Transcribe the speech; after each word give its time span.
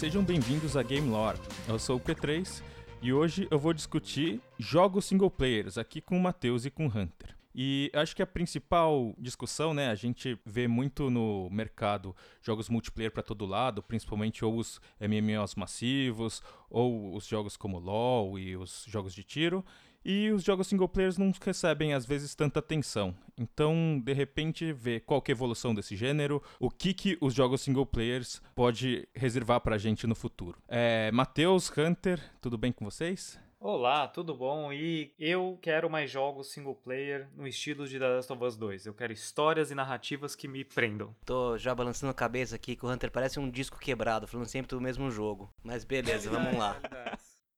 sejam 0.00 0.24
bem-vindos 0.24 0.78
a 0.78 0.82
Game 0.82 1.10
Lore. 1.10 1.38
Eu 1.68 1.78
sou 1.78 1.98
o 1.98 2.00
P3 2.00 2.62
e 3.02 3.12
hoje 3.12 3.46
eu 3.50 3.58
vou 3.58 3.74
discutir 3.74 4.40
jogos 4.58 5.04
single 5.04 5.30
players 5.30 5.76
aqui 5.76 6.00
com 6.00 6.16
o 6.16 6.20
Matheus 6.22 6.64
e 6.64 6.70
com 6.70 6.86
o 6.86 6.88
Hunter. 6.88 7.36
E 7.54 7.90
acho 7.92 8.16
que 8.16 8.22
a 8.22 8.26
principal 8.26 9.14
discussão, 9.18 9.74
né, 9.74 9.90
a 9.90 9.94
gente 9.94 10.40
vê 10.42 10.66
muito 10.66 11.10
no 11.10 11.50
mercado 11.50 12.16
jogos 12.40 12.70
multiplayer 12.70 13.12
para 13.12 13.22
todo 13.22 13.44
lado, 13.44 13.82
principalmente 13.82 14.42
ou 14.42 14.56
os 14.56 14.80
MMOs 14.98 15.54
massivos, 15.54 16.42
ou 16.70 17.14
os 17.14 17.26
jogos 17.26 17.54
como 17.54 17.78
LoL 17.78 18.38
e 18.38 18.56
os 18.56 18.86
jogos 18.88 19.12
de 19.12 19.22
tiro, 19.22 19.62
e 20.04 20.30
os 20.30 20.42
jogos 20.42 20.66
single 20.66 20.88
players 20.88 21.18
não 21.18 21.32
recebem 21.40 21.94
às 21.94 22.06
vezes 22.06 22.34
tanta 22.34 22.60
atenção. 22.60 23.14
Então, 23.38 24.00
de 24.02 24.12
repente, 24.12 24.72
ver 24.72 25.00
qual 25.00 25.22
que 25.22 25.30
é 25.30 25.34
a 25.34 25.36
evolução 25.36 25.74
desse 25.74 25.96
gênero, 25.96 26.42
o 26.58 26.70
que 26.70 26.92
que 26.92 27.18
os 27.20 27.34
jogos 27.34 27.60
single 27.60 27.86
players 27.86 28.42
pode 28.54 29.08
reservar 29.14 29.60
pra 29.60 29.78
gente 29.78 30.06
no 30.06 30.14
futuro. 30.14 30.58
É, 30.68 31.10
Matheus, 31.12 31.70
Hunter, 31.76 32.20
tudo 32.40 32.58
bem 32.58 32.72
com 32.72 32.84
vocês? 32.84 33.38
Olá, 33.62 34.08
tudo 34.08 34.34
bom? 34.34 34.72
E 34.72 35.12
eu 35.18 35.58
quero 35.60 35.90
mais 35.90 36.10
jogos 36.10 36.50
single 36.50 36.74
player 36.74 37.28
no 37.36 37.46
estilo 37.46 37.86
de 37.86 37.98
The 37.98 38.08
Last 38.08 38.32
of 38.32 38.42
Us 38.42 38.56
2. 38.56 38.86
Eu 38.86 38.94
quero 38.94 39.12
histórias 39.12 39.70
e 39.70 39.74
narrativas 39.74 40.34
que 40.34 40.48
me 40.48 40.64
prendam. 40.64 41.14
Tô 41.26 41.58
já 41.58 41.74
balançando 41.74 42.10
a 42.10 42.14
cabeça 42.14 42.56
aqui 42.56 42.74
que 42.74 42.86
o 42.86 42.88
Hunter 42.88 43.10
parece 43.10 43.38
um 43.38 43.50
disco 43.50 43.78
quebrado, 43.78 44.26
falando 44.26 44.46
sempre 44.46 44.70
do 44.70 44.80
mesmo 44.80 45.10
jogo. 45.10 45.52
Mas 45.62 45.84
beleza, 45.84 46.30
vamos 46.30 46.56
lá. 46.56 46.80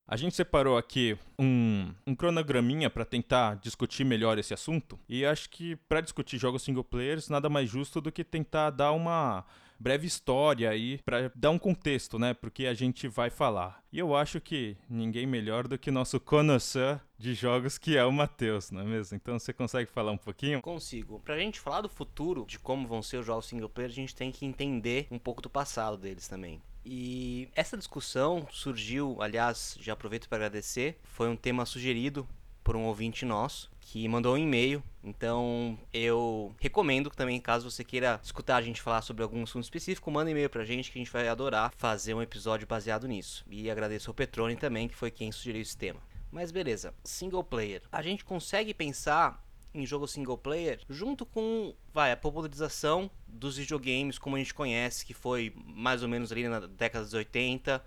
A 0.06 0.16
gente 0.16 0.34
separou 0.34 0.76
aqui 0.76 1.16
um, 1.38 1.94
um 2.06 2.14
cronograminha 2.14 2.90
para 2.90 3.04
tentar 3.04 3.56
discutir 3.56 4.04
melhor 4.04 4.38
esse 4.38 4.52
assunto. 4.52 4.98
E 5.08 5.24
acho 5.24 5.48
que 5.48 5.76
para 5.76 6.00
discutir 6.00 6.38
jogos 6.38 6.62
single 6.62 6.84
players, 6.84 7.28
nada 7.28 7.48
mais 7.48 7.70
justo 7.70 8.00
do 8.00 8.12
que 8.12 8.24
tentar 8.24 8.70
dar 8.70 8.92
uma 8.92 9.44
breve 9.82 10.06
história 10.06 10.70
aí 10.70 10.98
para 11.04 11.30
dar 11.34 11.50
um 11.50 11.58
contexto, 11.58 12.18
né, 12.18 12.32
porque 12.32 12.66
a 12.66 12.74
gente 12.74 13.08
vai 13.08 13.30
falar. 13.30 13.82
E 13.92 13.98
eu 13.98 14.14
acho 14.14 14.40
que 14.40 14.76
ninguém 14.88 15.26
melhor 15.26 15.66
do 15.66 15.76
que 15.76 15.90
nosso 15.90 16.20
connoisseur 16.20 17.00
de 17.18 17.34
jogos 17.34 17.78
que 17.78 17.96
é 17.96 18.04
o 18.04 18.12
Matheus, 18.12 18.70
não 18.70 18.82
é 18.82 18.84
mesmo? 18.84 19.16
Então 19.16 19.38
você 19.38 19.52
consegue 19.52 19.90
falar 19.90 20.12
um 20.12 20.16
pouquinho? 20.16 20.62
Consigo. 20.62 21.20
Pra 21.20 21.38
gente 21.38 21.58
falar 21.58 21.80
do 21.80 21.88
futuro, 21.88 22.44
de 22.46 22.58
como 22.58 22.86
vão 22.86 23.02
ser 23.02 23.18
os 23.18 23.26
jogos 23.26 23.46
single 23.46 23.68
player, 23.68 23.90
a 23.90 23.94
gente 23.94 24.14
tem 24.14 24.30
que 24.30 24.46
entender 24.46 25.08
um 25.10 25.18
pouco 25.18 25.42
do 25.42 25.50
passado 25.50 25.96
deles 25.96 26.28
também. 26.28 26.62
E 26.84 27.48
essa 27.54 27.76
discussão 27.76 28.46
surgiu, 28.50 29.16
aliás, 29.20 29.76
já 29.80 29.92
aproveito 29.92 30.28
para 30.28 30.36
agradecer, 30.36 30.98
foi 31.04 31.28
um 31.28 31.36
tema 31.36 31.64
sugerido 31.64 32.26
por 32.62 32.76
um 32.76 32.84
ouvinte 32.84 33.24
nosso 33.24 33.70
que 33.80 34.06
mandou 34.08 34.34
um 34.34 34.38
e-mail. 34.38 34.82
Então 35.04 35.78
eu 35.92 36.54
recomendo 36.58 37.10
que 37.10 37.16
também, 37.16 37.40
caso 37.40 37.70
você 37.70 37.84
queira 37.84 38.20
escutar 38.22 38.56
a 38.56 38.62
gente 38.62 38.80
falar 38.80 39.02
sobre 39.02 39.22
algum 39.22 39.42
assunto 39.42 39.64
específico, 39.64 40.10
manda 40.10 40.28
um 40.28 40.32
e-mail 40.32 40.48
pra 40.48 40.64
gente 40.64 40.90
que 40.90 40.98
a 40.98 41.02
gente 41.02 41.12
vai 41.12 41.28
adorar 41.28 41.72
fazer 41.76 42.14
um 42.14 42.22
episódio 42.22 42.66
baseado 42.66 43.06
nisso. 43.06 43.44
E 43.50 43.70
agradeço 43.70 44.10
ao 44.10 44.14
Petrone 44.14 44.56
também, 44.56 44.88
que 44.88 44.96
foi 44.96 45.10
quem 45.10 45.30
sugeriu 45.30 45.60
esse 45.60 45.76
tema. 45.76 46.00
Mas 46.30 46.50
beleza, 46.50 46.94
single 47.04 47.44
player. 47.44 47.82
A 47.92 48.00
gente 48.00 48.24
consegue 48.24 48.72
pensar 48.72 49.44
em 49.74 49.86
jogo 49.86 50.06
single 50.06 50.38
player 50.38 50.80
junto 50.88 51.24
com 51.24 51.74
vai 51.92 52.12
a 52.12 52.16
popularização 52.16 53.10
dos 53.26 53.56
videogames 53.56 54.18
como 54.18 54.36
a 54.36 54.38
gente 54.38 54.52
conhece 54.52 55.04
que 55.04 55.14
foi 55.14 55.54
mais 55.64 56.02
ou 56.02 56.08
menos 56.08 56.30
ali 56.30 56.46
na 56.48 56.60
década 56.60 57.06
de 57.06 57.16
80 57.16 57.82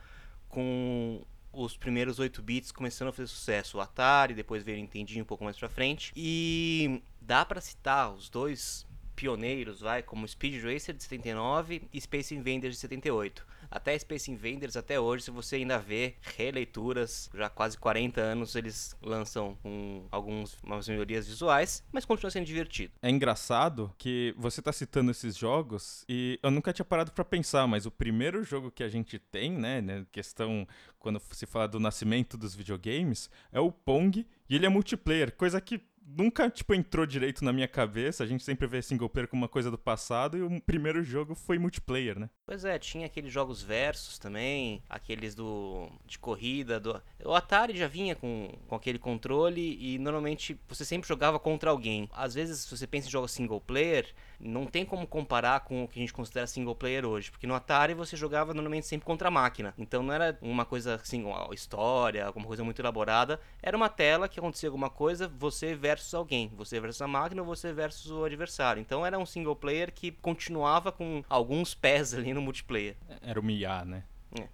com 0.49 1.21
os 1.55 1.77
primeiros 1.77 2.19
8 2.19 2.41
bits 2.41 2.71
começando 2.71 3.09
a 3.09 3.11
fazer 3.11 3.27
sucesso, 3.27 3.77
o 3.77 3.81
Atari, 3.81 4.33
depois 4.33 4.63
veio 4.63 4.77
o 4.77 4.81
Nintendinho 4.81 5.23
um 5.23 5.27
pouco 5.27 5.43
mais 5.43 5.57
pra 5.57 5.69
frente. 5.69 6.11
E 6.15 7.01
dá 7.21 7.45
para 7.45 7.61
citar 7.61 8.13
os 8.13 8.29
dois 8.29 8.85
pioneiros, 9.15 9.79
vai, 9.79 10.03
como 10.03 10.27
Speed 10.27 10.63
Racer 10.63 10.93
de 10.93 11.03
79 11.03 11.83
e 11.93 12.01
Space 12.01 12.35
Invaders 12.35 12.75
de 12.75 12.81
78 12.81 13.45
até 13.75 13.99
Space 13.99 14.31
Invaders 14.31 14.77
até 14.77 14.97
hoje, 14.97 15.25
se 15.25 15.31
você 15.31 15.57
ainda 15.57 15.77
vê 15.77 16.15
releituras, 16.37 17.29
já 17.33 17.49
quase 17.49 17.77
40 17.77 18.21
anos 18.21 18.55
eles 18.55 18.95
lançam 19.01 19.57
com 19.61 20.07
algumas 20.09 20.57
melhorias 20.87 21.27
visuais, 21.27 21.83
mas 21.91 22.05
continua 22.05 22.31
sendo 22.31 22.45
divertido. 22.45 22.93
É 23.01 23.09
engraçado 23.09 23.93
que 23.97 24.33
você 24.37 24.61
tá 24.61 24.71
citando 24.71 25.11
esses 25.11 25.35
jogos 25.35 26.05
e 26.07 26.39
eu 26.41 26.49
nunca 26.49 26.71
tinha 26.71 26.85
parado 26.85 27.11
para 27.11 27.25
pensar, 27.25 27.67
mas 27.67 27.85
o 27.85 27.91
primeiro 27.91 28.45
jogo 28.45 28.71
que 28.71 28.83
a 28.83 28.87
gente 28.87 29.19
tem, 29.19 29.51
né, 29.51 29.81
né, 29.81 30.05
questão 30.09 30.65
quando 30.97 31.21
se 31.31 31.45
fala 31.45 31.67
do 31.67 31.79
nascimento 31.79 32.37
dos 32.37 32.55
videogames, 32.55 33.29
é 33.51 33.59
o 33.59 33.71
Pong 33.71 34.25
e 34.49 34.55
ele 34.55 34.65
é 34.65 34.69
multiplayer, 34.69 35.35
coisa 35.35 35.59
que 35.59 35.81
nunca, 36.05 36.49
tipo, 36.49 36.73
entrou 36.73 37.05
direito 37.05 37.43
na 37.43 37.51
minha 37.51 37.67
cabeça. 37.67 38.23
A 38.23 38.27
gente 38.27 38.43
sempre 38.43 38.67
vê 38.67 38.81
single 38.81 39.09
player 39.09 39.27
como 39.27 39.41
uma 39.41 39.49
coisa 39.49 39.71
do 39.71 39.77
passado 39.77 40.37
e 40.37 40.41
o 40.41 40.61
primeiro 40.61 41.03
jogo 41.03 41.33
foi 41.33 41.57
multiplayer, 41.57 42.19
né? 42.19 42.29
Pois 42.45 42.63
é, 42.63 42.77
tinha 42.77 43.07
aqueles 43.07 43.33
jogos 43.33 43.61
versus 43.63 44.19
também, 44.19 44.83
aqueles 44.87 45.33
do 45.33 45.89
de 46.05 46.19
corrida, 46.19 46.79
do 46.79 47.01
o 47.23 47.33
Atari 47.33 47.75
já 47.75 47.87
vinha 47.87 48.15
com, 48.15 48.53
com 48.67 48.75
aquele 48.75 48.99
controle 48.99 49.77
e 49.79 49.97
normalmente 49.97 50.59
você 50.67 50.85
sempre 50.85 51.07
jogava 51.07 51.39
contra 51.39 51.71
alguém. 51.71 52.07
Às 52.13 52.35
vezes, 52.35 52.59
se 52.59 52.77
você 52.77 52.85
pensa 52.85 53.07
em 53.07 53.11
jogos 53.11 53.31
single 53.31 53.59
player, 53.59 54.13
não 54.39 54.65
tem 54.65 54.85
como 54.85 55.07
comparar 55.07 55.61
com 55.61 55.83
o 55.83 55.87
que 55.87 55.97
a 55.97 56.01
gente 56.01 56.13
considera 56.13 56.45
single 56.45 56.75
player 56.75 57.05
hoje, 57.05 57.31
porque 57.31 57.47
no 57.47 57.55
Atari 57.55 57.93
você 57.93 58.15
jogava 58.15 58.53
normalmente 58.53 58.85
sempre 58.85 59.05
contra 59.05 59.29
a 59.29 59.31
máquina. 59.31 59.73
Então 59.77 60.03
não 60.03 60.13
era 60.13 60.37
uma 60.41 60.65
coisa 60.65 60.95
assim, 60.95 61.23
uma 61.23 61.53
história, 61.53 62.25
alguma 62.25 62.45
coisa 62.45 62.63
muito 62.63 62.81
elaborada, 62.81 63.39
era 63.61 63.75
uma 63.75 63.89
tela 63.89 64.29
que 64.29 64.39
acontecia 64.39 64.69
alguma 64.69 64.89
coisa, 64.89 65.27
você 65.27 65.73
versus 65.73 65.94
alguém, 66.13 66.51
você 66.55 66.79
versus 66.79 67.01
a 67.01 67.07
máquina 67.07 67.41
ou 67.41 67.47
você 67.47 67.71
versus 67.71 68.11
o 68.11 68.23
adversário. 68.23 68.81
Então 68.81 69.05
era 69.05 69.17
um 69.17 69.25
single 69.25 69.55
player 69.55 69.91
que 69.93 70.11
continuava 70.11 70.91
com 70.91 71.23
alguns 71.29 71.73
pés 71.73 72.13
ali 72.13 72.33
no 72.33 72.41
multiplayer. 72.41 72.95
Era 73.21 73.39
o 73.39 73.43
Mia, 73.43 73.85
né? 73.85 74.03
É. 74.39 74.47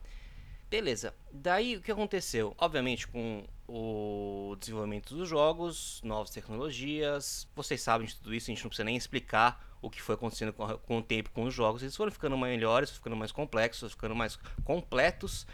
Beleza. 0.70 1.14
Daí 1.32 1.76
o 1.76 1.82
que 1.82 1.92
aconteceu? 1.92 2.56
Obviamente 2.58 3.08
com 3.08 3.46
o 3.68 4.56
desenvolvimento 4.60 5.16
dos 5.16 5.28
jogos, 5.28 6.02
novas 6.04 6.30
tecnologias, 6.30 7.48
vocês 7.56 7.82
sabem 7.82 8.08
de 8.08 8.16
tudo 8.16 8.34
isso, 8.34 8.50
a 8.50 8.54
gente 8.54 8.64
não 8.64 8.70
precisa 8.70 8.84
nem 8.84 8.98
explicar 8.98 9.66
o 9.82 9.90
que 9.90 10.02
foi 10.02 10.16
acontecendo 10.16 10.54
com, 10.54 10.68
com 10.78 10.98
o 11.00 11.02
tempo 11.02 11.30
com 11.32 11.44
os 11.44 11.54
jogos. 11.54 11.82
Eles 11.82 11.96
foram 11.96 12.12
ficando 12.12 12.38
melhores, 12.38 12.92
ficando 12.92 13.16
mais 13.16 13.32
complexos, 13.32 13.94
ficando 13.94 14.16
mais 14.16 14.38
completos, 14.64 15.48